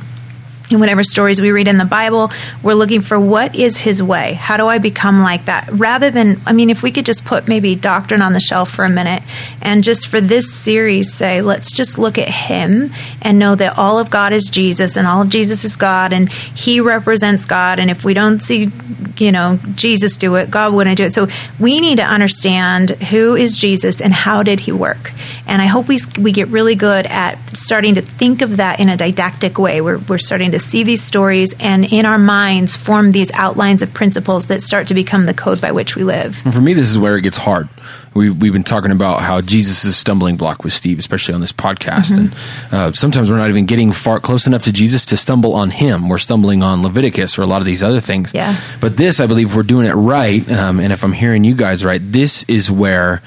In 0.70 0.80
whatever 0.80 1.04
stories 1.04 1.42
we 1.42 1.50
read 1.50 1.68
in 1.68 1.76
the 1.76 1.84
Bible, 1.84 2.32
we're 2.62 2.72
looking 2.72 3.02
for 3.02 3.20
what 3.20 3.54
is 3.54 3.76
his 3.76 4.02
way? 4.02 4.32
How 4.32 4.56
do 4.56 4.66
I 4.66 4.78
become 4.78 5.20
like 5.20 5.44
that? 5.44 5.68
Rather 5.70 6.10
than, 6.10 6.40
I 6.46 6.54
mean, 6.54 6.70
if 6.70 6.82
we 6.82 6.90
could 6.90 7.04
just 7.04 7.26
put 7.26 7.46
maybe 7.46 7.74
doctrine 7.74 8.22
on 8.22 8.32
the 8.32 8.40
shelf 8.40 8.70
for 8.70 8.86
a 8.86 8.88
minute 8.88 9.22
and 9.60 9.84
just 9.84 10.06
for 10.06 10.22
this 10.22 10.50
series 10.50 11.12
say, 11.12 11.42
let's 11.42 11.70
just 11.70 11.98
look 11.98 12.16
at 12.16 12.28
him 12.28 12.92
and 13.20 13.38
know 13.38 13.54
that 13.54 13.76
all 13.76 13.98
of 13.98 14.08
God 14.08 14.32
is 14.32 14.44
Jesus 14.44 14.96
and 14.96 15.06
all 15.06 15.20
of 15.20 15.28
Jesus 15.28 15.64
is 15.64 15.76
God 15.76 16.14
and 16.14 16.32
he 16.32 16.80
represents 16.80 17.44
God. 17.44 17.78
And 17.78 17.90
if 17.90 18.02
we 18.02 18.14
don't 18.14 18.40
see, 18.40 18.70
you 19.18 19.32
know, 19.32 19.58
Jesus 19.74 20.16
do 20.16 20.36
it, 20.36 20.50
God 20.50 20.72
wouldn't 20.72 20.96
do 20.96 21.04
it. 21.04 21.12
So 21.12 21.28
we 21.60 21.78
need 21.80 21.96
to 21.96 22.04
understand 22.04 22.90
who 22.90 23.36
is 23.36 23.58
Jesus 23.58 24.00
and 24.00 24.14
how 24.14 24.42
did 24.42 24.60
he 24.60 24.72
work. 24.72 25.12
And 25.46 25.60
I 25.60 25.66
hope 25.66 25.88
we, 25.88 25.98
we 26.18 26.32
get 26.32 26.48
really 26.48 26.74
good 26.74 27.04
at 27.04 27.38
starting 27.54 27.96
to 27.96 28.02
think 28.02 28.40
of 28.40 28.56
that 28.56 28.80
in 28.80 28.88
a 28.88 28.96
didactic 28.96 29.58
way. 29.58 29.82
We're, 29.82 29.98
we're 29.98 30.16
starting 30.16 30.53
to 30.54 30.60
see 30.60 30.84
these 30.84 31.02
stories 31.02 31.52
and 31.58 31.84
in 31.92 32.06
our 32.06 32.18
minds 32.18 32.76
form 32.76 33.10
these 33.10 33.30
outlines 33.32 33.82
of 33.82 33.92
principles 33.92 34.46
that 34.46 34.62
start 34.62 34.86
to 34.86 34.94
become 34.94 35.26
the 35.26 35.34
code 35.34 35.60
by 35.60 35.72
which 35.72 35.96
we 35.96 36.04
live. 36.04 36.40
And 36.44 36.54
for 36.54 36.60
me, 36.60 36.74
this 36.74 36.88
is 36.88 36.96
where 36.96 37.16
it 37.16 37.22
gets 37.22 37.36
hard. 37.36 37.68
We, 38.14 38.30
we've 38.30 38.52
been 38.52 38.62
talking 38.62 38.92
about 38.92 39.20
how 39.22 39.40
Jesus' 39.40 39.84
is 39.84 39.90
a 39.90 39.92
stumbling 39.92 40.36
block 40.36 40.62
with 40.62 40.72
Steve, 40.72 41.00
especially 41.00 41.34
on 41.34 41.40
this 41.40 41.52
podcast. 41.52 42.16
And 42.16 42.34
uh, 42.72 42.92
sometimes 42.92 43.28
we're 43.28 43.38
not 43.38 43.50
even 43.50 43.66
getting 43.66 43.90
far 43.90 44.20
close 44.20 44.46
enough 44.46 44.62
to 44.64 44.72
Jesus 44.72 45.04
to 45.06 45.16
stumble 45.16 45.54
on 45.54 45.70
him. 45.70 46.08
We're 46.08 46.18
stumbling 46.18 46.62
on 46.62 46.84
Leviticus 46.84 47.36
or 47.36 47.42
a 47.42 47.46
lot 47.46 47.60
of 47.60 47.66
these 47.66 47.82
other 47.82 47.98
things. 47.98 48.32
Yeah. 48.32 48.56
But 48.80 48.96
this, 48.96 49.18
I 49.18 49.26
believe, 49.26 49.56
we're 49.56 49.64
doing 49.64 49.86
it 49.86 49.94
right. 49.94 50.48
Um, 50.48 50.78
and 50.78 50.92
if 50.92 51.02
I'm 51.02 51.12
hearing 51.12 51.42
you 51.42 51.56
guys 51.56 51.84
right, 51.84 52.00
this 52.00 52.44
is 52.44 52.70
where 52.70 53.22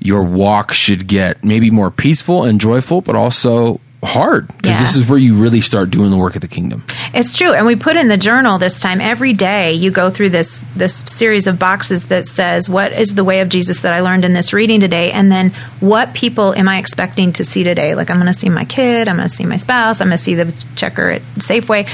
your 0.00 0.24
walk 0.24 0.72
should 0.72 1.06
get 1.06 1.44
maybe 1.44 1.70
more 1.70 1.92
peaceful 1.92 2.42
and 2.42 2.60
joyful, 2.60 3.00
but 3.00 3.14
also 3.14 3.80
hard 4.04 4.48
because 4.48 4.76
Yeah. 4.76 4.80
this 4.80 4.96
is 4.96 5.08
where 5.08 5.18
you 5.18 5.34
really 5.34 5.60
start 5.60 5.90
doing 5.90 6.10
the 6.10 6.16
work 6.16 6.34
of 6.36 6.40
the 6.42 6.48
kingdom. 6.48 6.84
It's 7.14 7.34
true, 7.36 7.52
and 7.54 7.66
we 7.66 7.76
put 7.76 7.96
in 7.96 8.08
the 8.08 8.16
journal 8.16 8.58
this 8.58 8.78
time. 8.78 9.00
Every 9.00 9.32
day, 9.32 9.72
you 9.72 9.90
go 9.90 10.10
through 10.10 10.30
this 10.30 10.64
this 10.76 11.02
series 11.06 11.46
of 11.46 11.58
boxes 11.58 12.04
that 12.06 12.26
says, 12.26 12.68
"What 12.68 12.92
is 12.92 13.14
the 13.14 13.24
way 13.24 13.40
of 13.40 13.48
Jesus 13.48 13.80
that 13.80 13.92
I 13.92 14.00
learned 14.00 14.24
in 14.24 14.32
this 14.32 14.52
reading 14.52 14.80
today?" 14.80 15.10
And 15.12 15.32
then, 15.32 15.52
what 15.80 16.14
people 16.14 16.54
am 16.54 16.68
I 16.68 16.78
expecting 16.78 17.32
to 17.34 17.44
see 17.44 17.64
today? 17.64 17.94
Like, 17.94 18.10
I'm 18.10 18.16
going 18.16 18.26
to 18.32 18.38
see 18.38 18.48
my 18.48 18.64
kid, 18.64 19.08
I'm 19.08 19.16
going 19.16 19.28
to 19.28 19.34
see 19.34 19.46
my 19.46 19.56
spouse, 19.56 20.00
I'm 20.00 20.08
going 20.08 20.18
to 20.18 20.22
see 20.22 20.34
the 20.34 20.52
checker 20.76 21.10
at 21.10 21.22
Safeway, 21.38 21.86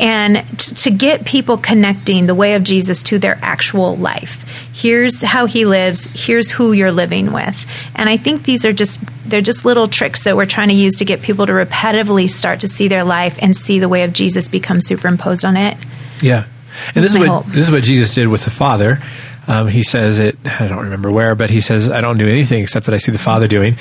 and 0.00 0.36
t- 0.58 0.74
to 0.74 0.90
get 0.90 1.26
people 1.26 1.58
connecting 1.58 2.26
the 2.26 2.34
way 2.34 2.54
of 2.54 2.64
Jesus 2.64 3.02
to 3.04 3.18
their 3.18 3.38
actual 3.42 3.96
life. 3.96 4.44
Here's 4.72 5.20
how 5.20 5.44
he 5.44 5.66
lives. 5.66 6.08
Here's 6.14 6.50
who 6.50 6.72
you're 6.72 6.90
living 6.90 7.32
with. 7.32 7.66
And 7.94 8.08
I 8.08 8.16
think 8.16 8.44
these 8.44 8.64
are 8.64 8.72
just 8.72 8.98
they're 9.28 9.42
just 9.42 9.64
little 9.64 9.86
tricks 9.86 10.24
that 10.24 10.36
we're 10.36 10.46
trying 10.46 10.68
to 10.68 10.74
use 10.74 10.96
to 10.96 11.04
get 11.04 11.22
people 11.22 11.46
to 11.46 11.52
repetitively 11.52 12.28
start 12.28 12.60
to 12.60 12.68
see 12.68 12.88
their 12.88 13.04
life 13.04 13.38
and 13.40 13.54
see 13.54 13.78
the 13.78 13.88
way 13.88 14.02
of 14.02 14.12
Jesus 14.12 14.48
become 14.48 14.80
superimposed 14.80 15.44
on 15.44 15.56
it. 15.56 15.76
Yeah, 16.20 16.46
and 16.94 17.04
this 17.04 17.12
is 17.12 17.18
what 17.18 17.28
hope. 17.28 17.46
this 17.46 17.68
is 17.68 17.70
what 17.70 17.84
Jesus 17.84 18.14
did 18.14 18.28
with 18.28 18.44
the 18.44 18.50
Father. 18.50 18.98
Um, 19.46 19.68
he 19.68 19.82
says 19.82 20.18
it. 20.18 20.38
I 20.44 20.66
don't 20.66 20.84
remember 20.84 21.12
where, 21.12 21.34
but 21.34 21.50
he 21.50 21.60
says, 21.60 21.88
"I 21.88 22.00
don't 22.00 22.18
do 22.18 22.26
anything 22.26 22.62
except 22.62 22.86
that 22.86 22.94
I 22.94 22.98
see 22.98 23.12
the 23.12 23.18
Father 23.18 23.46
doing." 23.46 23.76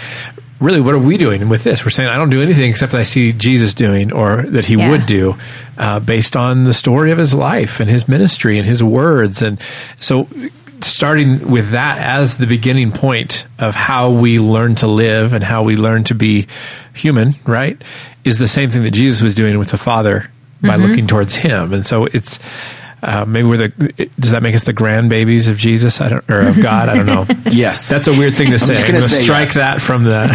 Really, 0.59 0.81
what 0.81 0.93
are 0.93 0.99
we 0.99 1.17
doing 1.17 1.47
with 1.47 1.63
this? 1.63 1.85
We're 1.85 1.89
saying, 1.91 2.09
"I 2.09 2.17
don't 2.17 2.29
do 2.29 2.41
anything 2.41 2.69
except 2.69 2.93
I 2.93 3.03
see 3.03 3.31
Jesus 3.31 3.73
doing, 3.73 4.11
or 4.11 4.43
that 4.49 4.65
He 4.65 4.75
Yeah. 4.75 4.89
would 4.89 5.05
do, 5.05 5.37
uh, 5.77 5.99
based 6.01 6.35
on 6.35 6.65
the 6.65 6.73
story 6.73 7.11
of 7.11 7.17
His 7.17 7.33
life 7.33 7.79
and 7.79 7.89
His 7.89 8.07
ministry 8.09 8.57
and 8.57 8.67
His 8.67 8.83
words." 8.83 9.41
And 9.41 9.57
so, 10.01 10.27
starting 10.81 11.49
with 11.49 11.71
that 11.71 11.97
as 11.99 12.35
the 12.37 12.47
beginning 12.47 12.91
point 12.91 13.45
of 13.57 13.73
how 13.75 14.09
we 14.09 14.37
learn 14.39 14.75
to 14.75 14.87
live 14.87 15.33
and 15.33 15.43
how 15.45 15.63
we 15.63 15.75
learn 15.77 16.03
to 16.05 16.15
be 16.15 16.45
human, 16.93 17.35
right, 17.45 17.81
is 18.25 18.37
the 18.37 18.47
same 18.47 18.69
thing 18.69 18.83
that 18.83 18.91
Jesus 18.91 19.21
was 19.21 19.33
doing 19.35 19.57
with 19.59 19.69
the 19.69 19.77
Father 19.77 20.29
by 20.61 20.69
Mm-hmm. 20.75 20.81
looking 20.87 21.07
towards 21.07 21.35
Him. 21.35 21.71
And 21.73 21.85
so 21.85 22.05
it's 22.11 22.37
uh, 23.01 23.25
maybe 23.25 23.47
we're 23.47 23.57
the. 23.57 24.09
Does 24.19 24.31
that 24.31 24.43
make 24.43 24.55
us 24.55 24.63
the 24.63 24.73
grandbabies 24.73 25.47
of 25.49 25.57
Jesus? 25.57 26.01
I 26.01 26.09
don't, 26.09 26.29
or 26.29 26.41
of 26.47 26.61
God? 26.61 26.89
I 26.89 26.95
don't 26.95 27.05
know. 27.05 27.25
Yes. 27.49 27.89
That's 27.89 28.07
a 28.07 28.11
weird 28.11 28.37
thing 28.37 28.51
to 28.51 28.59
say. 28.59 28.75
I'm 28.75 28.81
gonna 28.81 28.93
gonna 28.99 29.07
say 29.07 29.23
strike 29.23 29.45
yes. 29.47 29.55
that 29.55 29.81
from 29.81 30.03
the. 30.03 30.27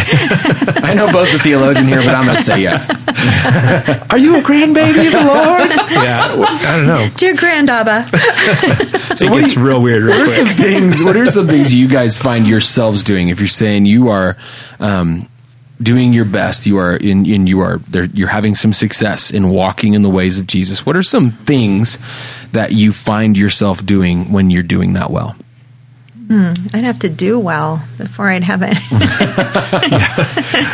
I 0.82 0.94
know 0.94 1.10
both 1.12 1.32
a 1.32 1.38
theologian 1.38 1.86
here, 1.86 1.98
but 2.00 2.08
I'm 2.14 2.24
going 2.24 2.36
to 2.36 2.42
say 2.42 2.60
yes. 2.60 2.90
Are 4.10 4.18
you 4.18 4.36
a 4.36 4.40
grandbaby 4.40 5.06
of 5.06 5.12
the 5.12 5.24
Lord? 5.24 5.70
yeah, 5.92 6.28
w- 6.28 6.46
I 6.48 6.76
don't 6.76 6.86
know. 6.86 7.08
Dear 7.16 7.34
Grandaba. 7.34 8.08
So 9.16 9.26
it 9.26 9.30
what 9.30 9.36
do 9.36 9.40
gets 9.42 9.54
you- 9.54 9.62
real 9.62 9.80
weird 9.80 10.04
What 10.04 10.14
real 10.14 10.22
are 10.24 10.26
some 10.26 10.46
things? 10.48 11.02
What 11.04 11.16
are 11.16 11.30
some 11.30 11.46
things 11.46 11.72
you 11.72 11.86
guys 11.88 12.18
find 12.18 12.46
yourselves 12.48 13.02
doing? 13.04 13.28
If 13.28 13.38
you're 13.38 13.46
saying 13.48 13.86
you 13.86 14.08
are 14.08 14.36
um, 14.80 15.28
doing 15.82 16.12
your 16.12 16.24
best, 16.24 16.66
you 16.66 16.78
are 16.78 16.96
in, 16.96 17.26
in 17.26 17.46
you 17.46 17.60
are 17.60 17.78
there, 17.88 18.04
you're 18.04 18.28
having 18.28 18.54
some 18.54 18.72
success 18.72 19.30
in 19.30 19.48
walking 19.50 19.94
in 19.94 20.02
the 20.02 20.10
ways 20.10 20.38
of 20.38 20.46
Jesus. 20.46 20.86
What 20.86 20.96
are 20.96 21.02
some 21.02 21.30
things 21.30 21.98
that 22.52 22.72
you 22.72 22.92
find 22.92 23.36
yourself 23.36 23.84
doing 23.84 24.32
when 24.32 24.50
you're 24.50 24.62
doing 24.62 24.92
that 24.94 25.10
well? 25.10 25.36
Hmm, 26.26 26.52
I'd 26.72 26.84
have 26.84 27.00
to 27.00 27.10
do 27.10 27.38
well 27.38 27.82
before 27.98 28.28
I'd 28.28 28.44
have 28.44 28.62
it. 28.62 28.78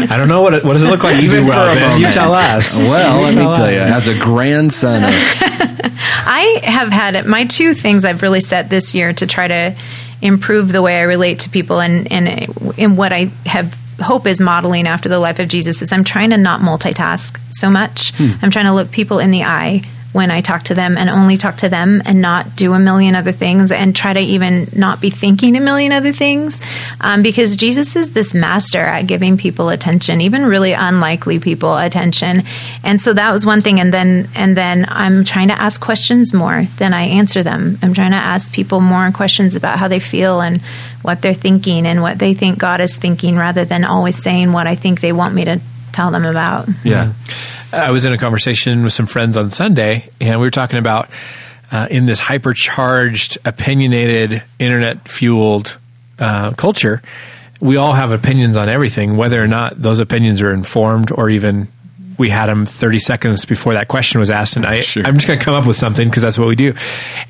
I 0.08 0.16
don't 0.16 0.28
know 0.28 0.42
what 0.42 0.54
it, 0.54 0.64
what 0.64 0.74
does 0.74 0.84
it 0.84 0.88
look 0.88 1.02
like 1.02 1.18
to 1.18 1.28
do 1.28 1.44
well. 1.44 1.74
Ben? 1.74 2.00
You 2.00 2.08
tell 2.10 2.32
us. 2.32 2.78
Well, 2.78 3.22
let 3.22 3.34
me 3.34 3.42
tell 3.42 3.56
tell 3.56 3.64
us. 3.64 3.72
you, 3.72 3.78
as 3.78 4.06
a 4.06 4.16
grandson 4.16 5.02
of 5.02 5.10
I 5.12 6.60
have 6.62 6.88
had 6.88 7.26
my 7.26 7.46
two 7.46 7.74
things 7.74 8.04
I've 8.04 8.22
really 8.22 8.40
set 8.40 8.70
this 8.70 8.94
year 8.94 9.12
to 9.14 9.26
try 9.26 9.48
to 9.48 9.76
improve 10.22 10.70
the 10.70 10.82
way 10.82 10.98
I 10.98 11.02
relate 11.02 11.40
to 11.40 11.50
people 11.50 11.80
and 11.80 12.12
and 12.12 12.78
in 12.78 12.94
what 12.94 13.12
I 13.12 13.24
have 13.46 13.76
hope 14.00 14.26
is 14.26 14.40
modeling 14.40 14.86
after 14.86 15.08
the 15.08 15.18
life 15.18 15.38
of 15.38 15.48
Jesus 15.48 15.82
is 15.82 15.92
I'm 15.92 16.04
trying 16.04 16.30
to 16.30 16.36
not 16.36 16.60
multitask 16.60 17.38
so 17.50 17.70
much. 17.70 18.14
Hmm. 18.16 18.32
I'm 18.42 18.50
trying 18.50 18.66
to 18.66 18.72
look 18.72 18.90
people 18.90 19.18
in 19.18 19.30
the 19.30 19.44
eye 19.44 19.82
when 20.12 20.30
I 20.30 20.40
talk 20.40 20.64
to 20.64 20.74
them 20.74 20.98
and 20.98 21.08
only 21.08 21.36
talk 21.36 21.58
to 21.58 21.68
them 21.68 22.02
and 22.04 22.20
not 22.20 22.56
do 22.56 22.72
a 22.72 22.78
million 22.78 23.14
other 23.14 23.32
things 23.32 23.70
and 23.70 23.94
try 23.94 24.12
to 24.12 24.20
even 24.20 24.68
not 24.74 25.00
be 25.00 25.08
thinking 25.10 25.56
a 25.56 25.60
million 25.60 25.92
other 25.92 26.12
things 26.12 26.60
um, 27.00 27.22
because 27.22 27.56
Jesus 27.56 27.94
is 27.94 28.12
this 28.12 28.34
master 28.34 28.80
at 28.80 29.06
giving 29.06 29.36
people 29.36 29.68
attention, 29.68 30.20
even 30.20 30.46
really 30.46 30.72
unlikely 30.72 31.38
people 31.38 31.76
attention. 31.76 32.42
And 32.82 33.00
so 33.00 33.12
that 33.12 33.32
was 33.32 33.46
one 33.46 33.62
thing. 33.62 33.78
And 33.78 33.94
then 33.94 34.28
and 34.34 34.56
then 34.56 34.84
I'm 34.88 35.24
trying 35.24 35.48
to 35.48 35.60
ask 35.60 35.80
questions 35.80 36.34
more 36.34 36.66
than 36.78 36.92
I 36.92 37.02
answer 37.02 37.42
them. 37.42 37.78
I'm 37.82 37.94
trying 37.94 38.10
to 38.10 38.16
ask 38.16 38.52
people 38.52 38.80
more 38.80 39.10
questions 39.12 39.54
about 39.54 39.78
how 39.78 39.86
they 39.86 40.00
feel 40.00 40.40
and 40.40 40.60
what 41.02 41.22
they're 41.22 41.34
thinking 41.34 41.86
and 41.86 42.02
what 42.02 42.18
they 42.18 42.34
think 42.34 42.58
God 42.58 42.80
is 42.80 42.96
thinking 42.96 43.36
rather 43.36 43.64
than 43.64 43.84
always 43.84 44.20
saying 44.20 44.52
what 44.52 44.66
I 44.66 44.74
think 44.74 45.00
they 45.00 45.12
want 45.12 45.34
me 45.34 45.44
to 45.44 45.60
tell 45.92 46.10
them 46.10 46.24
about. 46.24 46.68
yeah. 46.84 47.12
I 47.72 47.92
was 47.92 48.04
in 48.04 48.12
a 48.12 48.18
conversation 48.18 48.82
with 48.82 48.92
some 48.92 49.06
friends 49.06 49.36
on 49.36 49.50
Sunday, 49.50 50.10
and 50.20 50.40
we 50.40 50.46
were 50.46 50.50
talking 50.50 50.78
about 50.78 51.08
uh, 51.70 51.86
in 51.88 52.06
this 52.06 52.20
hypercharged, 52.20 53.38
opinionated, 53.44 54.42
internet 54.58 55.08
fueled 55.08 55.78
uh, 56.18 56.50
culture, 56.52 57.00
we 57.60 57.76
all 57.76 57.92
have 57.92 58.10
opinions 58.10 58.56
on 58.56 58.68
everything, 58.68 59.16
whether 59.16 59.40
or 59.40 59.46
not 59.46 59.80
those 59.80 60.00
opinions 60.00 60.42
are 60.42 60.50
informed 60.50 61.12
or 61.12 61.30
even 61.30 61.68
we 62.20 62.28
had 62.28 62.48
him 62.48 62.66
30 62.66 62.98
seconds 63.00 63.44
before 63.46 63.72
that 63.72 63.88
question 63.88 64.20
was 64.20 64.30
asked, 64.30 64.56
and 64.56 64.64
I, 64.64 64.82
Sure. 64.82 65.04
I'm 65.04 65.14
just 65.14 65.26
going 65.26 65.38
to 65.38 65.44
come 65.44 65.54
up 65.54 65.66
with 65.66 65.76
something 65.76 66.08
because 66.08 66.22
that's 66.22 66.38
what 66.38 66.46
we 66.46 66.54
do. 66.54 66.74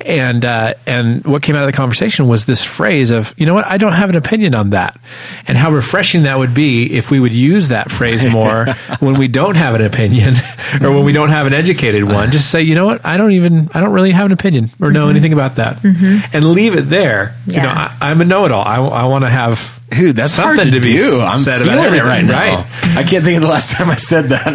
And 0.01 0.45
uh, 0.45 0.73
and 0.85 1.25
what 1.25 1.41
came 1.41 1.55
out 1.55 1.63
of 1.63 1.71
the 1.71 1.75
conversation 1.75 2.27
was 2.27 2.45
this 2.45 2.63
phrase 2.63 3.11
of, 3.11 3.33
you 3.37 3.45
know 3.45 3.53
what, 3.53 3.65
I 3.65 3.77
don't 3.77 3.93
have 3.93 4.09
an 4.09 4.15
opinion 4.15 4.53
on 4.53 4.71
that, 4.71 4.99
and 5.47 5.57
how 5.57 5.71
refreshing 5.71 6.23
that 6.23 6.37
would 6.37 6.53
be 6.53 6.93
if 6.93 7.09
we 7.09 7.19
would 7.19 7.33
use 7.33 7.69
that 7.69 7.89
phrase 7.89 8.25
more 8.25 8.65
when 8.99 9.17
we 9.17 9.27
don't 9.27 9.55
have 9.55 9.73
an 9.75 9.81
opinion 9.81 10.35
or 10.81 10.91
when 10.91 11.03
we 11.05 11.13
don't 11.13 11.29
have 11.29 11.47
an 11.47 11.53
educated 11.53 12.03
one. 12.03 12.31
Just 12.31 12.51
say, 12.51 12.61
you 12.61 12.75
know 12.75 12.85
what, 12.85 13.05
I 13.05 13.17
don't 13.17 13.31
even, 13.31 13.69
I 13.73 13.79
don't 13.79 13.93
really 13.93 14.11
have 14.11 14.25
an 14.25 14.31
opinion 14.33 14.71
or 14.81 14.91
know 14.91 15.07
anything 15.09 15.33
about 15.33 15.55
that, 15.55 15.83
and 15.83 16.43
leave 16.51 16.75
it 16.75 16.83
there. 16.83 17.35
You 17.47 17.61
know, 17.61 17.69
I, 17.69 17.95
I'm 18.01 18.21
a 18.21 18.25
know-it-all. 18.25 18.63
I, 18.63 18.77
I 18.77 19.05
want 19.05 19.23
to 19.23 19.29
have 19.29 19.80
Dude, 19.91 20.15
that's 20.15 20.33
something 20.33 20.55
hard 20.63 20.73
to, 20.73 20.79
to 20.79 20.85
be 20.87 20.95
do. 20.95 21.03
s- 21.03 21.19
I'm 21.19 21.37
said 21.37 21.61
feeling 21.61 21.73
about 21.77 21.93
it 21.93 21.99
everything, 21.99 22.07
right 22.07 22.25
now. 22.25 22.55
right? 22.57 22.97
I 22.97 23.03
can't 23.03 23.23
think 23.23 23.35
of 23.37 23.41
the 23.43 23.49
last 23.49 23.73
time 23.73 23.89
I 23.89 23.95
said 23.97 24.29
that. 24.29 24.47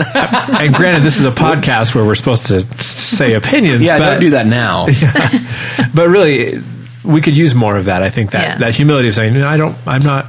and 0.60 0.74
granted, 0.74 1.02
this 1.02 1.18
is 1.18 1.26
a 1.26 1.30
podcast 1.30 1.94
where 1.94 2.04
we're 2.04 2.14
supposed 2.14 2.46
to 2.46 2.60
say 2.82 3.34
opinions. 3.34 3.82
yeah, 3.82 3.98
but, 3.98 4.06
don't 4.12 4.20
do 4.20 4.30
that 4.30 4.46
now. 4.46 4.86
But 5.94 6.08
really, 6.08 6.62
we 7.04 7.20
could 7.20 7.36
use 7.36 7.54
more 7.54 7.76
of 7.76 7.84
that. 7.86 8.02
I 8.02 8.10
think 8.10 8.30
that 8.32 8.42
Yeah. 8.42 8.58
that 8.58 8.74
humility 8.74 9.08
of 9.08 9.14
saying, 9.14 9.34
"No, 9.34 9.46
I 9.46 9.56
don't. 9.56 9.76
I'm 9.86 10.02
not. 10.02 10.26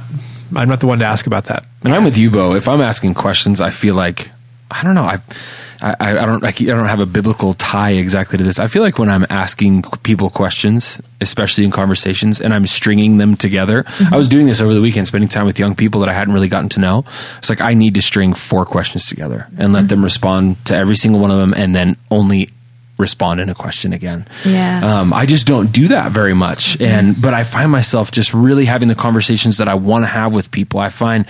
I'm 0.56 0.68
not 0.68 0.80
the 0.80 0.86
one 0.86 0.98
to 1.00 1.04
ask 1.04 1.26
about 1.26 1.44
that. 1.46 1.64
And 1.84 1.94
I'm 1.94 2.04
with 2.04 2.16
you, 2.16 2.30
Bo. 2.30 2.54
If 2.54 2.68
I'm 2.68 2.80
asking 2.80 3.14
questions, 3.14 3.60
I 3.60 3.70
feel 3.70 3.94
like 3.94 4.30
I 4.70 4.82
don't 4.82 4.94
know. 4.94 5.04
I 5.04 5.20
I, 5.80 5.94
I 6.00 6.26
don't 6.26 6.42
I 6.44 6.50
don't 6.50 6.86
have 6.86 7.00
a 7.00 7.06
biblical 7.06 7.54
tie 7.54 7.92
exactly 7.92 8.38
to 8.38 8.44
this. 8.44 8.58
I 8.58 8.66
feel 8.66 8.82
like 8.82 8.98
when 8.98 9.08
I'm 9.08 9.26
asking 9.30 9.82
people 10.02 10.30
questions, 10.30 11.00
especially 11.20 11.64
in 11.64 11.70
conversations, 11.70 12.40
and 12.40 12.52
I'm 12.52 12.66
stringing 12.66 13.18
them 13.18 13.36
together. 13.36 13.84
I 14.10 14.16
was 14.16 14.28
doing 14.28 14.46
this 14.46 14.60
over 14.60 14.74
the 14.74 14.80
weekend, 14.80 15.06
spending 15.06 15.28
time 15.28 15.46
with 15.46 15.58
young 15.58 15.74
people 15.74 16.00
that 16.00 16.08
I 16.08 16.14
hadn't 16.14 16.34
really 16.34 16.48
gotten 16.48 16.68
to 16.70 16.80
know. 16.80 17.04
It's 17.38 17.48
like 17.48 17.60
I 17.60 17.74
need 17.74 17.94
to 17.94 18.02
string 18.02 18.34
four 18.34 18.64
questions 18.64 19.06
together 19.06 19.48
and 19.56 19.72
let 19.72 19.88
them 19.88 19.98
mm-hmm. 19.98 20.04
respond 20.04 20.64
to 20.66 20.76
every 20.76 20.96
single 20.96 21.20
one 21.20 21.30
of 21.30 21.38
them, 21.38 21.54
and 21.54 21.74
then 21.74 21.96
only 22.10 22.50
respond 22.98 23.40
in 23.40 23.48
a 23.48 23.54
question 23.54 23.92
again. 23.92 24.26
Yeah. 24.44 24.80
Um, 25.00 25.12
I 25.12 25.24
just 25.24 25.46
don't 25.46 25.72
do 25.72 25.88
that 25.88 26.12
very 26.12 26.34
much, 26.34 26.80
and 26.80 27.20
but 27.20 27.32
I 27.32 27.44
find 27.44 27.70
myself 27.70 28.10
just 28.10 28.34
really 28.34 28.66
having 28.66 28.88
the 28.88 28.94
conversations 28.94 29.56
that 29.58 29.68
I 29.68 29.74
want 29.74 30.02
to 30.02 30.08
have 30.08 30.34
with 30.34 30.50
people. 30.50 30.80
I 30.80 30.90
find 30.90 31.24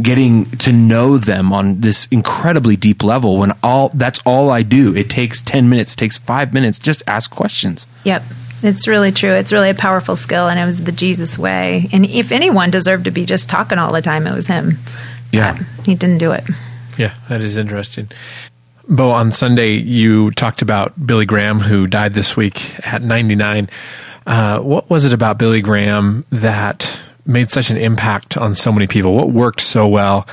getting 0.00 0.44
to 0.58 0.72
know 0.72 1.18
them 1.18 1.52
on 1.52 1.80
this 1.80 2.06
incredibly 2.10 2.76
deep 2.76 3.02
level 3.02 3.38
when 3.38 3.52
all 3.62 3.88
that's 3.94 4.20
all 4.24 4.50
I 4.50 4.62
do. 4.62 4.94
It 4.94 5.10
takes 5.10 5.40
ten 5.42 5.68
minutes, 5.68 5.96
takes 5.96 6.18
five 6.18 6.52
minutes, 6.52 6.78
just 6.78 7.02
ask 7.06 7.30
questions. 7.30 7.86
Yep. 8.04 8.22
It's 8.62 8.88
really 8.88 9.12
true. 9.12 9.32
It's 9.32 9.52
really 9.52 9.70
a 9.70 9.74
powerful 9.74 10.16
skill, 10.16 10.48
and 10.48 10.58
it 10.58 10.64
was 10.64 10.84
the 10.84 10.92
Jesus 10.92 11.38
way. 11.38 11.88
And 11.92 12.06
if 12.06 12.32
anyone 12.32 12.70
deserved 12.70 13.04
to 13.04 13.10
be 13.10 13.26
just 13.26 13.48
talking 13.50 13.78
all 13.78 13.92
the 13.92 14.00
time, 14.00 14.26
it 14.26 14.34
was 14.34 14.46
him. 14.46 14.78
Yeah. 15.32 15.58
But 15.58 15.86
he 15.86 15.94
didn't 15.94 16.18
do 16.18 16.32
it. 16.32 16.44
Yeah, 16.96 17.14
that 17.28 17.42
is 17.42 17.58
interesting. 17.58 18.10
Bo, 18.88 19.10
on 19.10 19.32
Sunday 19.32 19.74
you 19.74 20.30
talked 20.32 20.60
about 20.60 21.06
Billy 21.06 21.26
Graham, 21.26 21.58
who 21.58 21.86
died 21.86 22.14
this 22.14 22.36
week 22.36 22.74
at 22.86 23.02
99. 23.02 23.68
Uh, 24.26 24.58
what 24.60 24.88
was 24.90 25.04
it 25.04 25.12
about 25.12 25.38
Billy 25.38 25.62
Graham 25.62 26.24
that 26.30 27.00
made 27.26 27.50
such 27.50 27.70
an 27.70 27.76
impact 27.76 28.36
on 28.36 28.54
so 28.54 28.70
many 28.72 28.86
people? 28.86 29.14
What 29.14 29.30
worked 29.30 29.60
so 29.60 29.88
well 29.88 30.28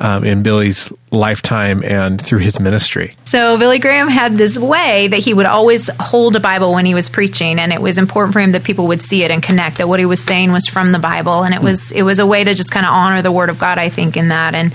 um, 0.00 0.24
in 0.24 0.42
Billy's 0.42 0.92
lifetime 1.12 1.84
and 1.84 2.20
through 2.20 2.40
his 2.40 2.58
ministry? 2.58 3.16
So 3.24 3.56
Billy 3.58 3.78
Graham 3.78 4.08
had 4.08 4.32
this 4.32 4.58
way 4.58 5.08
that 5.08 5.20
he 5.20 5.32
would 5.32 5.46
always 5.46 5.88
hold 6.00 6.34
a 6.34 6.40
Bible 6.40 6.72
when 6.72 6.86
he 6.86 6.94
was 6.94 7.08
preaching, 7.08 7.60
and 7.60 7.72
it 7.72 7.80
was 7.80 7.96
important 7.96 8.32
for 8.32 8.40
him 8.40 8.52
that 8.52 8.64
people 8.64 8.88
would 8.88 9.02
see 9.02 9.22
it 9.22 9.30
and 9.30 9.42
connect 9.42 9.78
that 9.78 9.88
what 9.88 10.00
he 10.00 10.06
was 10.06 10.22
saying 10.22 10.50
was 10.50 10.66
from 10.66 10.92
the 10.92 10.98
Bible, 10.98 11.44
and 11.44 11.54
it 11.54 11.62
was 11.62 11.92
it 11.92 12.02
was 12.02 12.18
a 12.18 12.26
way 12.26 12.42
to 12.42 12.54
just 12.54 12.72
kind 12.72 12.86
of 12.86 12.92
honor 12.92 13.22
the 13.22 13.32
Word 13.32 13.50
of 13.50 13.58
God, 13.58 13.78
I 13.78 13.88
think, 13.88 14.16
in 14.16 14.28
that. 14.28 14.54
And 14.54 14.74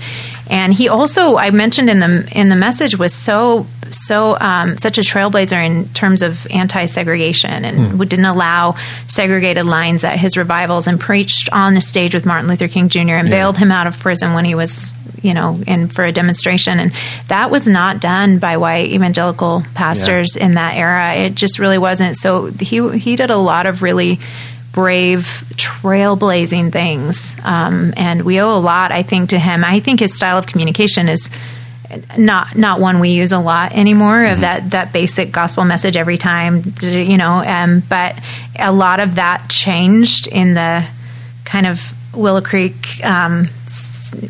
and 0.50 0.74
he 0.74 0.88
also 0.88 1.36
I 1.36 1.50
mentioned 1.50 1.88
in 1.88 2.00
the 2.00 2.28
in 2.32 2.48
the 2.48 2.56
message 2.56 2.98
was 2.98 3.14
so 3.14 3.66
so 3.90 4.36
um, 4.38 4.76
such 4.76 4.98
a 4.98 5.00
trailblazer 5.00 5.64
in 5.64 5.88
terms 5.90 6.22
of 6.22 6.46
anti-segregation 6.50 7.64
and 7.64 7.98
would 7.98 8.08
didn't 8.08 8.24
allow 8.26 8.76
segregated 9.06 9.64
lines 9.64 10.04
at 10.04 10.18
his 10.18 10.36
revivals 10.36 10.86
and 10.86 11.00
preached 11.00 11.48
on 11.52 11.74
the 11.74 11.80
stage 11.80 12.14
with 12.14 12.26
Martin 12.26 12.48
Luther 12.48 12.68
King 12.68 12.88
Jr. 12.88 13.14
and 13.14 13.30
bailed 13.30 13.58
him 13.58 13.70
out 13.70 13.86
of 13.86 13.98
prison 13.98 14.34
when 14.34 14.44
he 14.44 14.54
was 14.54 14.92
you 15.22 15.34
know 15.34 15.60
in 15.66 15.88
for 15.88 16.04
a 16.04 16.12
demonstration. 16.12 16.80
And 16.80 16.92
that 17.28 17.50
was 17.50 17.68
not 17.68 18.00
done 18.00 18.38
by 18.38 18.56
white 18.56 18.90
evangelical 18.90 19.62
pastors 19.74 20.36
in 20.36 20.54
that 20.54 20.76
era. 20.76 21.14
It 21.14 21.34
just 21.34 21.58
really 21.58 21.78
wasn't. 21.78 22.16
So 22.16 22.46
he 22.46 22.98
he 22.98 23.16
did 23.16 23.30
a 23.30 23.36
lot 23.36 23.66
of 23.66 23.82
really 23.82 24.18
brave 24.72 25.44
trailblazing 25.56 26.72
things. 26.72 27.36
Um, 27.44 27.92
and 27.96 28.22
we 28.22 28.40
owe 28.40 28.56
a 28.56 28.60
lot 28.60 28.92
i 28.92 29.02
think 29.02 29.30
to 29.30 29.38
him. 29.38 29.64
I 29.64 29.80
think 29.80 30.00
his 30.00 30.14
style 30.14 30.38
of 30.38 30.46
communication 30.46 31.08
is 31.08 31.30
not 32.16 32.56
not 32.56 32.80
one 32.80 33.00
we 33.00 33.10
use 33.10 33.32
a 33.32 33.38
lot 33.38 33.72
anymore 33.72 34.24
of 34.24 34.42
that 34.42 34.70
that 34.70 34.92
basic 34.92 35.32
gospel 35.32 35.64
message 35.64 35.96
every 35.96 36.16
time 36.16 36.62
you 36.82 37.16
know 37.16 37.42
um, 37.44 37.82
but 37.88 38.16
a 38.58 38.72
lot 38.72 39.00
of 39.00 39.16
that 39.16 39.48
changed 39.50 40.26
in 40.28 40.54
the 40.54 40.84
kind 41.44 41.66
of 41.66 41.92
willow 42.14 42.40
creek 42.40 43.04
um, 43.04 43.48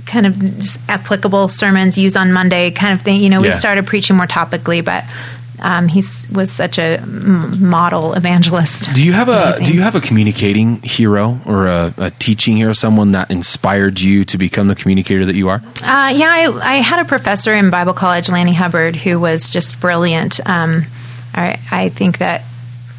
kind 0.07 0.27
of 0.27 0.89
applicable 0.89 1.49
sermons 1.49 1.99
used 1.99 2.17
on 2.17 2.33
monday 2.33 2.71
kind 2.71 2.93
of 2.95 3.03
thing. 3.03 3.21
You 3.21 3.29
know 3.29 3.41
we 3.43 3.53
started 3.53 3.87
preaching 3.87 4.17
more 4.17 4.27
topically 4.27 4.83
but 4.85 5.05
um, 5.61 5.89
he 5.89 6.03
was 6.33 6.51
such 6.51 6.79
a 6.79 6.99
model 7.07 8.15
evangelist 8.15 8.95
Do 8.95 9.05
you 9.05 9.13
have 9.13 9.29
a 9.29 9.43
Amazing. 9.43 9.67
Do 9.67 9.75
you 9.75 9.83
have 9.83 9.95
a 9.95 10.01
communicating 10.01 10.81
hero 10.83 11.41
or 11.47 11.67
a, 11.67 11.95
a 11.97 12.11
teaching 12.11 12.57
hero? 12.57 12.73
Someone 12.73 13.13
that 13.13 13.31
inspired 13.31 14.01
you 14.01 14.25
to 14.25 14.39
become 14.39 14.69
the 14.69 14.75
communicator 14.75 15.25
that 15.25 15.35
you 15.35 15.49
are? 15.49 15.63
Uh, 15.83 16.13
yeah, 16.15 16.31
I, 16.31 16.61
I 16.63 16.75
had 16.77 17.01
a 17.01 17.05
professor 17.05 17.55
in 17.55 17.71
Bible 17.71 17.93
college, 17.93 18.29
Lanny 18.29 18.53
Hubbard, 18.53 18.97
who 18.97 19.21
was 19.21 19.51
just 19.51 19.81
brilliant. 19.81 20.41
Um, 20.49 20.87
I, 21.35 21.61
I 21.71 21.89
think 21.91 22.19
that 22.19 22.43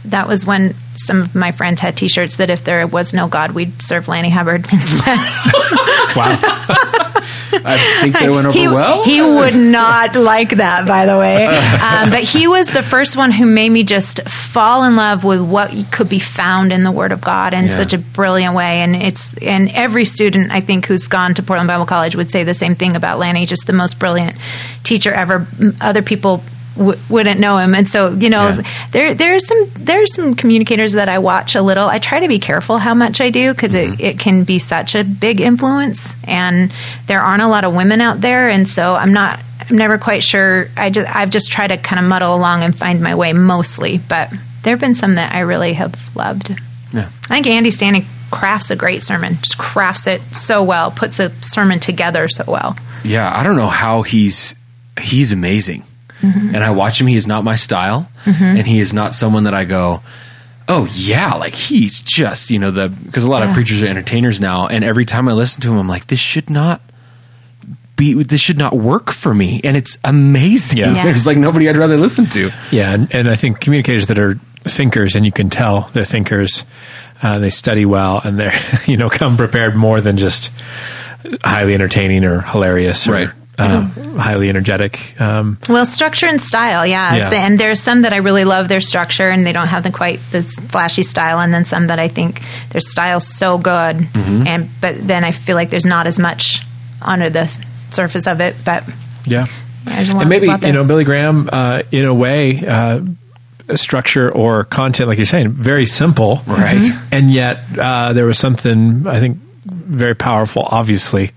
that 0.05 0.27
was 0.27 0.45
when 0.45 0.75
some 1.05 1.21
of 1.21 1.35
my 1.35 1.51
friends 1.51 1.79
had 1.81 1.97
T-shirts 1.97 2.37
that 2.37 2.49
if 2.49 2.63
there 2.63 2.85
was 2.87 3.13
no 3.13 3.27
God, 3.27 3.51
we'd 3.51 3.81
serve 3.81 4.07
Lanny 4.07 4.29
Hubbard 4.29 4.65
instead. 4.71 5.17
wow. 6.15 6.37
I 7.63 7.99
think 8.01 8.17
they 8.17 8.29
went 8.29 8.47
over 8.47 8.57
he, 8.57 8.67
well. 8.67 9.03
he 9.03 9.21
would 9.21 9.55
not 9.55 10.15
like 10.15 10.57
that, 10.57 10.87
by 10.87 11.05
the 11.05 11.17
way. 11.17 11.45
Um, 11.45 12.09
but 12.09 12.23
he 12.23 12.47
was 12.47 12.67
the 12.69 12.81
first 12.81 13.15
one 13.15 13.31
who 13.31 13.45
made 13.45 13.69
me 13.69 13.83
just 13.83 14.27
fall 14.27 14.83
in 14.85 14.95
love 14.95 15.23
with 15.23 15.41
what 15.41 15.71
could 15.91 16.09
be 16.09 16.19
found 16.19 16.71
in 16.71 16.83
the 16.83 16.91
Word 16.91 17.11
of 17.11 17.21
God 17.21 17.53
in 17.53 17.65
Yeah. 17.65 17.71
such 17.71 17.93
a 17.93 17.97
brilliant 17.99 18.55
way. 18.55 18.81
And 18.81 18.95
it's 18.95 19.35
and 19.37 19.69
every 19.71 20.05
student 20.05 20.51
I 20.51 20.61
think 20.61 20.85
who's 20.85 21.07
gone 21.07 21.33
to 21.35 21.43
Portland 21.43 21.67
Bible 21.67 21.85
College 21.85 22.15
would 22.15 22.31
say 22.31 22.43
the 22.43 22.53
same 22.55 22.75
thing 22.75 22.95
about 22.95 23.19
Lanny, 23.19 23.45
just 23.45 23.67
the 23.67 23.73
most 23.73 23.99
brilliant 23.99 24.35
teacher 24.83 25.11
ever. 25.13 25.45
Other 25.79 26.01
people. 26.01 26.41
W- 26.77 26.97
wouldn't 27.09 27.39
know 27.39 27.57
him, 27.57 27.75
and 27.75 27.87
so 27.87 28.11
you 28.11 28.29
know 28.29 28.49
Yeah. 28.49 28.61
there 28.91 29.13
there's 29.13 29.45
some 29.45 29.71
there's 29.75 30.13
some 30.15 30.35
communicators 30.35 30.93
that 30.93 31.09
I 31.09 31.19
watch 31.19 31.55
a 31.55 31.61
little. 31.61 31.87
I 31.87 31.99
try 31.99 32.21
to 32.21 32.27
be 32.27 32.39
careful 32.39 32.77
how 32.77 32.93
much 32.93 33.19
I 33.19 33.29
do 33.29 33.53
because 33.53 33.73
it, 33.73 33.89
mm-hmm. 33.89 34.01
it 34.01 34.19
can 34.19 34.43
be 34.43 34.57
such 34.57 34.95
a 34.95 35.03
big 35.03 35.41
influence, 35.41 36.15
and 36.23 36.71
there 37.07 37.21
aren't 37.21 37.41
a 37.41 37.47
lot 37.47 37.65
of 37.65 37.75
women 37.75 37.99
out 37.99 38.21
there, 38.21 38.47
and 38.47 38.67
so 38.67 38.95
I'm 38.95 39.11
not 39.11 39.41
I'm 39.69 39.75
never 39.75 39.97
quite 39.97 40.23
sure. 40.23 40.69
I 40.77 40.89
just 40.89 41.13
I've 41.13 41.29
just 41.29 41.51
tried 41.51 41.67
to 41.67 41.77
kind 41.77 41.99
of 41.99 42.07
muddle 42.07 42.33
along 42.35 42.63
and 42.63 42.75
find 42.75 43.01
my 43.01 43.15
way 43.15 43.33
mostly, 43.33 43.97
but 43.97 44.29
there 44.63 44.71
have 44.71 44.79
been 44.79 44.95
some 44.95 45.15
that 45.15 45.35
I 45.35 45.41
really 45.41 45.73
have 45.73 46.15
loved. 46.15 46.55
Yeah. 46.93 47.09
I 47.29 47.35
think 47.35 47.47
Andy 47.47 47.71
Stanley 47.71 48.05
crafts 48.31 48.71
a 48.71 48.75
great 48.75 49.01
sermon, 49.01 49.35
just 49.41 49.57
crafts 49.57 50.07
it 50.07 50.21
so 50.33 50.63
well, 50.63 50.91
puts 50.91 51.19
a 51.19 51.31
sermon 51.43 51.79
together 51.79 52.27
so 52.29 52.45
well. 52.47 52.77
Yeah, 53.03 53.31
I 53.35 53.43
don't 53.43 53.55
know 53.55 53.67
how 53.67 54.03
he's 54.03 54.55
he's 54.99 55.31
amazing. 55.31 55.83
And 56.21 56.57
I 56.57 56.71
watch 56.71 57.01
him. 57.01 57.07
He 57.07 57.15
is 57.15 57.25
not 57.27 57.43
my 57.43 57.55
style, 57.55 58.09
and 58.25 58.65
he 58.67 58.79
is 58.79 58.93
not 58.93 59.13
someone 59.15 59.43
that 59.45 59.53
I 59.53 59.65
go, 59.65 60.01
oh 60.67 60.85
yeah, 60.93 61.33
like 61.35 61.53
he's 61.55 61.99
just 62.01 62.49
you 62.51 62.59
know 62.59 62.71
the 62.71 62.89
because 62.89 63.23
a 63.23 63.29
lot 63.29 63.41
Yeah. 63.41 63.49
of 63.49 63.53
preachers 63.55 63.81
are 63.81 63.87
entertainers 63.87 64.39
now, 64.39 64.67
and 64.67 64.83
every 64.83 65.05
time 65.05 65.27
I 65.27 65.33
listen 65.33 65.61
to 65.61 65.71
him, 65.71 65.77
I'm 65.79 65.87
like, 65.87 66.07
this 66.07 66.19
should 66.19 66.49
not 66.49 66.81
be 67.97 68.13
this 68.23 68.41
should 68.41 68.57
not 68.57 68.73
work 68.75 69.11
for 69.11 69.33
me, 69.33 69.61
and 69.63 69.75
it's 69.75 69.97
amazing. 70.03 70.79
Yeah. 70.79 70.93
Yeah. 70.93 71.03
There's 71.05 71.25
like 71.27 71.37
nobody 71.37 71.69
I'd 71.69 71.77
rather 71.77 71.97
listen 71.97 72.25
to. 72.27 72.51
Yeah, 72.71 72.93
and, 72.93 73.13
and 73.13 73.29
I 73.29 73.35
think 73.35 73.59
communicators 73.59 74.07
that 74.07 74.19
are 74.19 74.35
thinkers, 74.63 75.15
and 75.15 75.25
you 75.25 75.31
can 75.31 75.49
tell 75.49 75.89
they're 75.93 76.05
thinkers. 76.05 76.63
Uh, 77.23 77.37
they 77.39 77.49
study 77.51 77.85
well, 77.85 78.21
and 78.23 78.39
they're 78.39 78.53
you 78.85 78.97
know 78.97 79.09
come 79.09 79.37
prepared 79.37 79.75
more 79.75 80.01
than 80.01 80.17
just 80.17 80.51
highly 81.43 81.73
entertaining 81.75 82.25
or 82.25 82.41
hilarious 82.41 83.07
or 83.07 83.11
Right. 83.11 83.29
Uh, 83.59 83.87
highly 84.17 84.49
energetic. 84.49 85.19
Um, 85.21 85.57
Well, 85.69 85.85
structure 85.85 86.25
and 86.27 86.41
style, 86.41 86.85
yeah. 86.85 87.15
Yeah. 87.15 87.21
So- 87.21 87.35
and 87.35 87.59
there's 87.59 87.79
some 87.79 88.01
that 88.03 88.13
I 88.13 88.17
really 88.17 88.43
love 88.45 88.67
their 88.67 88.81
structure, 88.81 89.29
and 89.29 89.45
they 89.45 89.51
don't 89.53 89.67
have 89.67 89.83
the 89.83 89.91
quite 89.91 90.19
the 90.31 90.41
flashy 90.69 91.03
style, 91.03 91.39
and 91.39 91.53
then 91.53 91.65
some 91.65 91.87
that 91.87 91.99
I 91.99 92.07
think 92.07 92.41
their 92.71 92.81
style's 92.81 93.27
so 93.27 93.57
good, 93.57 93.97
Mm-hmm. 93.97 94.47
and 94.47 94.69
but 94.81 94.95
then 95.07 95.23
I 95.23 95.31
feel 95.31 95.55
like 95.55 95.69
there's 95.69 95.85
not 95.85 96.07
as 96.07 96.17
much 96.19 96.61
under 97.01 97.29
the 97.29 97.47
surface 97.91 98.27
of 98.27 98.39
it. 98.41 98.55
But 98.65 98.83
yeah, 99.25 99.45
and 99.87 100.29
maybe 100.29 100.47
of 100.47 100.53
people 100.53 100.53
out 100.53 100.63
you 100.63 100.73
know 100.73 100.83
Billy 100.83 101.03
Graham, 101.03 101.49
uh, 101.51 101.81
in 101.91 102.05
a 102.05 102.13
way, 102.13 102.65
uh, 102.65 103.01
structure 103.75 104.29
or 104.31 104.63
content, 104.65 105.07
like 105.09 105.17
you're 105.17 105.25
saying, 105.25 105.49
very 105.49 105.85
simple, 105.85 106.41
Right. 106.47 106.77
Mm-hmm. 106.77 107.07
And 107.13 107.31
yet 107.31 107.59
uh, 107.79 108.13
there 108.13 108.25
was 108.25 108.37
something 108.39 109.05
I 109.07 109.19
think 109.19 109.37
very 109.65 110.15
powerful, 110.15 110.63
obviously, 110.69 111.31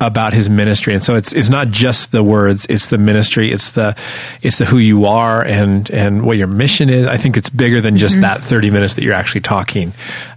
about 0.00 0.32
his 0.32 0.48
ministry. 0.48 0.94
And 0.94 1.02
so 1.02 1.14
it's 1.14 1.32
it's 1.32 1.50
not 1.50 1.68
just 1.68 2.12
the 2.12 2.22
words; 2.22 2.66
it's 2.68 2.88
the 2.88 2.98
ministry, 2.98 3.52
it's 3.52 3.72
the 3.72 3.96
it's 4.42 4.58
the 4.58 4.64
who 4.64 4.78
you 4.78 5.04
are 5.06 5.44
and 5.44 5.90
and 5.90 6.22
what 6.22 6.36
your 6.36 6.46
mission 6.46 6.88
is. 6.90 7.06
I 7.06 7.16
think 7.16 7.36
it's 7.36 7.50
bigger 7.50 7.80
than 7.80 7.96
just 7.96 8.14
mm-hmm. 8.14 8.22
that 8.22 8.42
thirty 8.42 8.70
minutes 8.70 8.94
that 8.94 9.04
you're 9.04 9.14
actually 9.14 9.42
talking. 9.42 9.92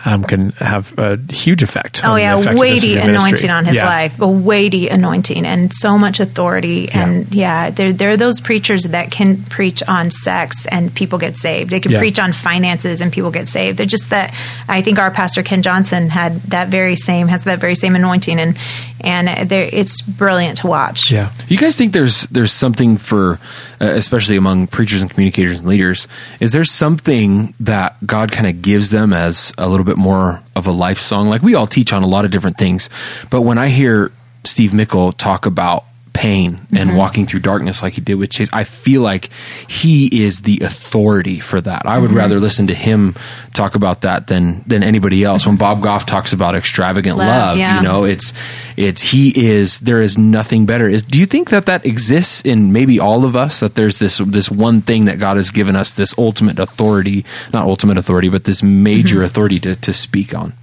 Um, 0.07 0.23
can 0.23 0.51
have 0.51 0.97
a 0.97 1.19
huge 1.29 1.63
effect. 1.63 2.01
On 2.01 2.17
his 2.17 2.23
life. 2.23 2.47
Oh 2.47 2.51
yeah, 2.51 2.57
weighty 2.57 2.95
anointing 2.95 3.49
on 3.49 3.65
his 3.65 3.75
yeah. 3.75 3.85
life, 3.85 4.21
a 4.21 4.27
weighty 4.27 4.87
anointing, 4.87 5.45
and 5.45 5.73
so 5.73 5.97
much 5.97 6.21
authority. 6.21 6.89
And 6.89 7.35
yeah, 7.35 7.65
yeah 7.65 7.69
there 7.71 7.91
there 7.91 8.11
are 8.11 8.17
those 8.17 8.39
preachers 8.39 8.83
that 8.83 9.11
can 9.11 9.43
preach 9.43 9.83
on 9.83 10.09
sex 10.09 10.65
and 10.67 10.93
people 10.95 11.19
get 11.19 11.37
saved. 11.37 11.71
They 11.71 11.81
can 11.81 11.91
yeah. 11.91 11.99
preach 11.99 12.19
on 12.19 12.31
finances 12.31 13.01
and 13.01 13.11
people 13.11 13.31
get 13.31 13.49
saved. 13.49 13.77
They're 13.77 13.85
just 13.85 14.09
that. 14.11 14.33
I 14.69 14.81
think 14.81 14.97
our 14.97 15.11
pastor 15.11 15.43
Ken 15.43 15.61
Johnson 15.61 16.07
had 16.09 16.41
that 16.43 16.69
very 16.69 16.95
same 16.95 17.27
has 17.27 17.43
that 17.43 17.59
very 17.59 17.75
same 17.75 17.95
anointing, 17.95 18.39
and 18.39 18.57
and 19.01 19.51
it's 19.51 20.01
brilliant 20.01 20.59
to 20.59 20.67
watch. 20.67 21.11
Yeah, 21.11 21.31
you 21.47 21.57
guys 21.57 21.75
think 21.75 21.93
there's 21.93 22.23
there's 22.27 22.51
something 22.51 22.97
for, 22.97 23.39
uh, 23.79 23.85
especially 23.85 24.37
among 24.37 24.67
preachers 24.67 25.01
and 25.01 25.11
communicators 25.11 25.59
and 25.59 25.67
leaders. 25.67 26.07
Is 26.39 26.51
there 26.53 26.63
something 26.63 27.53
that 27.59 27.97
God 28.05 28.31
kind 28.31 28.47
of 28.47 28.61
gives 28.61 28.89
them 28.89 29.13
as 29.13 29.53
a 29.57 29.67
little 29.67 29.85
bit 29.85 29.96
more 29.97 30.41
of 30.55 30.67
a 30.67 30.71
life 30.71 30.99
song? 30.99 31.29
Like 31.29 31.41
we 31.41 31.55
all 31.55 31.67
teach 31.67 31.91
on 31.91 32.03
a 32.03 32.07
lot 32.07 32.25
of 32.25 32.31
different 32.31 32.57
things, 32.57 32.89
but 33.29 33.41
when 33.41 33.57
I 33.57 33.67
hear 33.69 34.11
Steve 34.43 34.71
Mickel 34.71 35.15
talk 35.17 35.45
about 35.45 35.85
pain 36.17 36.59
and 36.71 36.89
mm-hmm. 36.89 36.97
walking 36.97 37.27
through 37.27 37.41
darkness 37.41 37.83
like 37.83 37.93
he 37.93 38.01
did 38.01 38.15
with 38.15 38.31
Chase. 38.31 38.49
I 38.51 38.63
feel 38.63 39.01
like 39.01 39.29
he 39.67 40.23
is 40.25 40.41
the 40.41 40.61
authority 40.63 41.39
for 41.39 41.61
that. 41.61 41.85
I 41.85 41.99
would 41.99 42.09
mm-hmm. 42.09 42.17
rather 42.17 42.39
listen 42.39 42.65
to 42.67 42.73
him 42.73 43.13
talk 43.53 43.75
about 43.75 44.01
that 44.01 44.25
than 44.25 44.63
than 44.65 44.81
anybody 44.81 45.23
else. 45.23 45.45
When 45.45 45.57
Bob 45.57 45.83
Goff 45.83 46.07
talks 46.07 46.33
about 46.33 46.55
extravagant 46.55 47.17
love, 47.17 47.27
love 47.27 47.57
yeah. 47.59 47.77
you 47.77 47.83
know, 47.83 48.03
it's 48.03 48.33
it's 48.77 49.03
he 49.03 49.29
is 49.47 49.79
there 49.81 50.01
is 50.01 50.17
nothing 50.17 50.65
better. 50.65 50.89
Is 50.89 51.03
do 51.03 51.19
you 51.19 51.27
think 51.27 51.51
that 51.51 51.67
that 51.67 51.85
exists 51.85 52.41
in 52.43 52.73
maybe 52.73 52.99
all 52.99 53.23
of 53.23 53.35
us 53.35 53.59
that 53.59 53.75
there's 53.75 53.99
this 53.99 54.17
this 54.17 54.49
one 54.49 54.81
thing 54.81 55.05
that 55.05 55.19
God 55.19 55.37
has 55.37 55.51
given 55.51 55.75
us 55.75 55.91
this 55.91 56.15
ultimate 56.17 56.57
authority, 56.57 57.25
not 57.53 57.67
ultimate 57.67 57.99
authority, 57.99 58.29
but 58.29 58.45
this 58.45 58.63
major 58.63 59.17
mm-hmm. 59.17 59.25
authority 59.25 59.59
to 59.59 59.75
to 59.75 59.93
speak 59.93 60.33
on? 60.33 60.53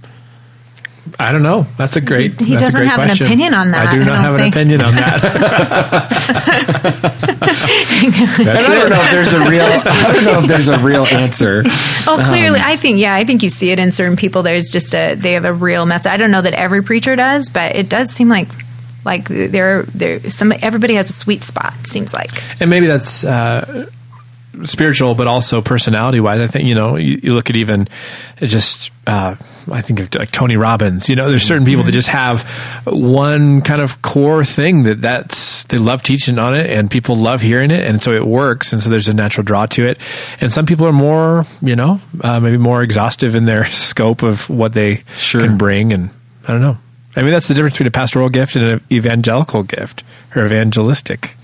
I 1.19 1.31
don't 1.31 1.43
know. 1.43 1.67
That's 1.77 1.95
a 1.95 2.01
great. 2.01 2.39
He 2.39 2.55
doesn't 2.57 2.79
great 2.79 2.89
have 2.89 2.99
question. 2.99 3.27
an 3.27 3.31
opinion 3.31 3.53
on 3.53 3.71
that. 3.71 3.87
I 3.87 3.91
do 3.91 4.03
not 4.03 4.17
I 4.17 4.21
have 4.21 4.35
think. 4.37 4.55
an 4.55 4.61
opinion 4.61 4.81
on 4.81 4.95
that. 4.95 5.21
I 8.47 8.61
don't 8.67 8.89
know 8.89 9.01
if 9.01 9.11
there's 9.11 9.33
a 9.33 9.49
real. 9.49 9.63
I 9.63 10.13
don't 10.13 10.23
know 10.23 10.39
if 10.39 10.47
there's 10.47 10.67
a 10.67 10.79
real 10.79 11.05
answer. 11.05 11.63
Oh, 12.07 12.19
clearly, 12.29 12.59
um, 12.59 12.65
I 12.65 12.75
think 12.75 12.99
yeah, 12.99 13.13
I 13.13 13.23
think 13.23 13.43
you 13.43 13.49
see 13.49 13.71
it 13.71 13.79
in 13.79 13.91
certain 13.91 14.15
people. 14.15 14.43
There's 14.43 14.71
just 14.71 14.95
a 14.95 15.15
they 15.15 15.33
have 15.33 15.45
a 15.45 15.53
real 15.53 15.85
message. 15.85 16.11
I 16.11 16.17
don't 16.17 16.31
know 16.31 16.41
that 16.41 16.53
every 16.53 16.83
preacher 16.83 17.15
does, 17.15 17.49
but 17.49 17.75
it 17.75 17.89
does 17.89 18.11
seem 18.11 18.29
like 18.29 18.49
like 19.03 19.27
there 19.27 19.83
there 19.83 20.29
some 20.29 20.53
everybody 20.61 20.95
has 20.95 21.09
a 21.09 21.13
sweet 21.13 21.43
spot. 21.43 21.73
Seems 21.87 22.13
like, 22.13 22.31
and 22.59 22.69
maybe 22.69 22.87
that's. 22.87 23.23
Uh, 23.23 23.89
spiritual, 24.63 25.15
but 25.15 25.27
also 25.27 25.61
personality 25.61 26.21
wise. 26.21 26.39
I 26.39 26.47
think 26.47 26.65
you 26.67 26.75
know 26.75 26.95
you, 26.97 27.19
you 27.21 27.33
look 27.33 27.49
at 27.49 27.57
even 27.57 27.89
just 28.37 28.89
uh, 29.05 29.35
I 29.71 29.81
think 29.81 29.99
of 29.99 30.15
like 30.15 30.31
Tony 30.31 30.57
Robbins. 30.57 31.09
You 31.09 31.15
know, 31.15 31.29
there's 31.29 31.43
certain 31.43 31.65
people 31.65 31.83
that 31.83 31.91
just 31.91 32.09
have 32.09 32.43
one 32.85 33.61
kind 33.61 33.81
of 33.81 34.01
core 34.01 34.45
thing 34.45 34.83
that 34.83 35.01
that's 35.01 35.65
they 35.65 35.77
love 35.77 36.03
teaching 36.03 36.37
on 36.37 36.55
it, 36.55 36.69
and 36.69 36.89
people 36.89 37.15
love 37.15 37.41
hearing 37.41 37.71
it, 37.71 37.85
and 37.85 38.01
so 38.01 38.11
it 38.11 38.25
works, 38.25 38.73
and 38.73 38.81
so 38.83 38.89
there's 38.89 39.07
a 39.07 39.13
natural 39.13 39.43
draw 39.43 39.65
to 39.67 39.85
it. 39.85 39.99
And 40.39 40.53
some 40.53 40.65
people 40.65 40.87
are 40.87 40.93
more, 40.93 41.45
you 41.61 41.75
know, 41.75 41.99
uh, 42.21 42.39
maybe 42.39 42.57
more 42.57 42.83
exhaustive 42.83 43.35
in 43.35 43.45
their 43.45 43.65
scope 43.71 44.23
of 44.23 44.49
what 44.49 44.73
they 44.73 45.03
sure. 45.15 45.41
can 45.41 45.57
bring, 45.57 45.93
and 45.93 46.11
I 46.47 46.51
don't 46.51 46.61
know. 46.61 46.77
I 47.15 47.21
mean, 47.21 47.31
that's 47.31 47.47
the 47.47 47.53
difference 47.53 47.75
between 47.75 47.87
a 47.87 47.91
pastoral 47.91 48.29
gift 48.29 48.55
and 48.55 48.65
an 48.65 48.81
evangelical 48.91 49.63
gift 49.63 50.03
or 50.35 50.45
evangelistic 50.45 51.35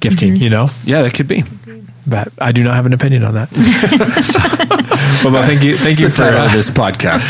gifting. 0.00 0.34
Mm-hmm. 0.34 0.42
You 0.42 0.50
know, 0.50 0.70
yeah, 0.84 1.02
that 1.02 1.14
could 1.14 1.28
be 1.28 1.42
but 2.06 2.28
I 2.38 2.52
do 2.52 2.62
not 2.62 2.74
have 2.74 2.86
an 2.86 2.92
opinion 2.92 3.24
on 3.24 3.34
that. 3.34 3.48
so, 5.22 5.30
well, 5.30 5.46
thank 5.46 5.62
you, 5.62 5.76
thank 5.76 5.92
it's 5.92 6.00
you 6.00 6.08
for 6.08 6.24
uh, 6.24 6.52
this 6.52 6.70
podcast. 6.70 7.26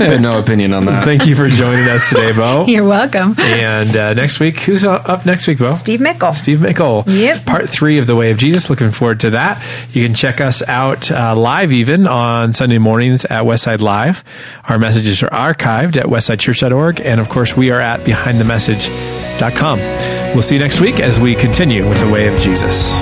I 0.00 0.04
have 0.04 0.20
no 0.20 0.38
opinion 0.42 0.72
on 0.72 0.84
that. 0.86 1.04
Thank 1.04 1.26
you 1.26 1.36
for 1.36 1.48
joining 1.48 1.88
us 1.88 2.08
today, 2.08 2.32
Bo. 2.32 2.64
You're 2.68 2.86
welcome. 2.86 3.34
And 3.38 3.96
uh, 3.96 4.14
next 4.14 4.40
week, 4.40 4.58
who's 4.60 4.84
up 4.84 5.26
next 5.26 5.46
week, 5.46 5.58
Bo? 5.58 5.72
Steve 5.74 6.00
Mickel. 6.00 6.34
Steve 6.34 6.58
Mickel. 6.60 7.04
Yep. 7.06 7.44
Part 7.46 7.68
three 7.68 7.98
of 7.98 8.06
the 8.06 8.16
Way 8.16 8.30
of 8.30 8.38
Jesus. 8.38 8.70
Looking 8.70 8.90
forward 8.90 9.20
to 9.20 9.30
that. 9.30 9.62
You 9.92 10.04
can 10.04 10.14
check 10.14 10.40
us 10.40 10.62
out 10.68 11.10
uh, 11.10 11.36
live 11.36 11.72
even 11.72 12.06
on 12.06 12.52
Sunday 12.52 12.78
mornings 12.78 13.24
at 13.26 13.44
Westside 13.44 13.80
Live. 13.80 14.24
Our 14.68 14.78
messages 14.78 15.22
are 15.22 15.30
archived 15.30 15.96
at 15.96 16.06
westsidechurch.org, 16.06 17.00
and 17.00 17.20
of 17.20 17.28
course, 17.28 17.56
we 17.56 17.70
are 17.70 17.80
at 17.80 18.00
behindthemessage.com. 18.00 19.78
We'll 20.34 20.42
see 20.42 20.56
you 20.56 20.60
next 20.60 20.80
week 20.80 20.98
as 21.00 21.20
we 21.20 21.34
continue 21.34 21.88
with 21.88 22.00
the 22.00 22.10
Way 22.12 22.26
of 22.26 22.40
Jesus. 22.40 22.98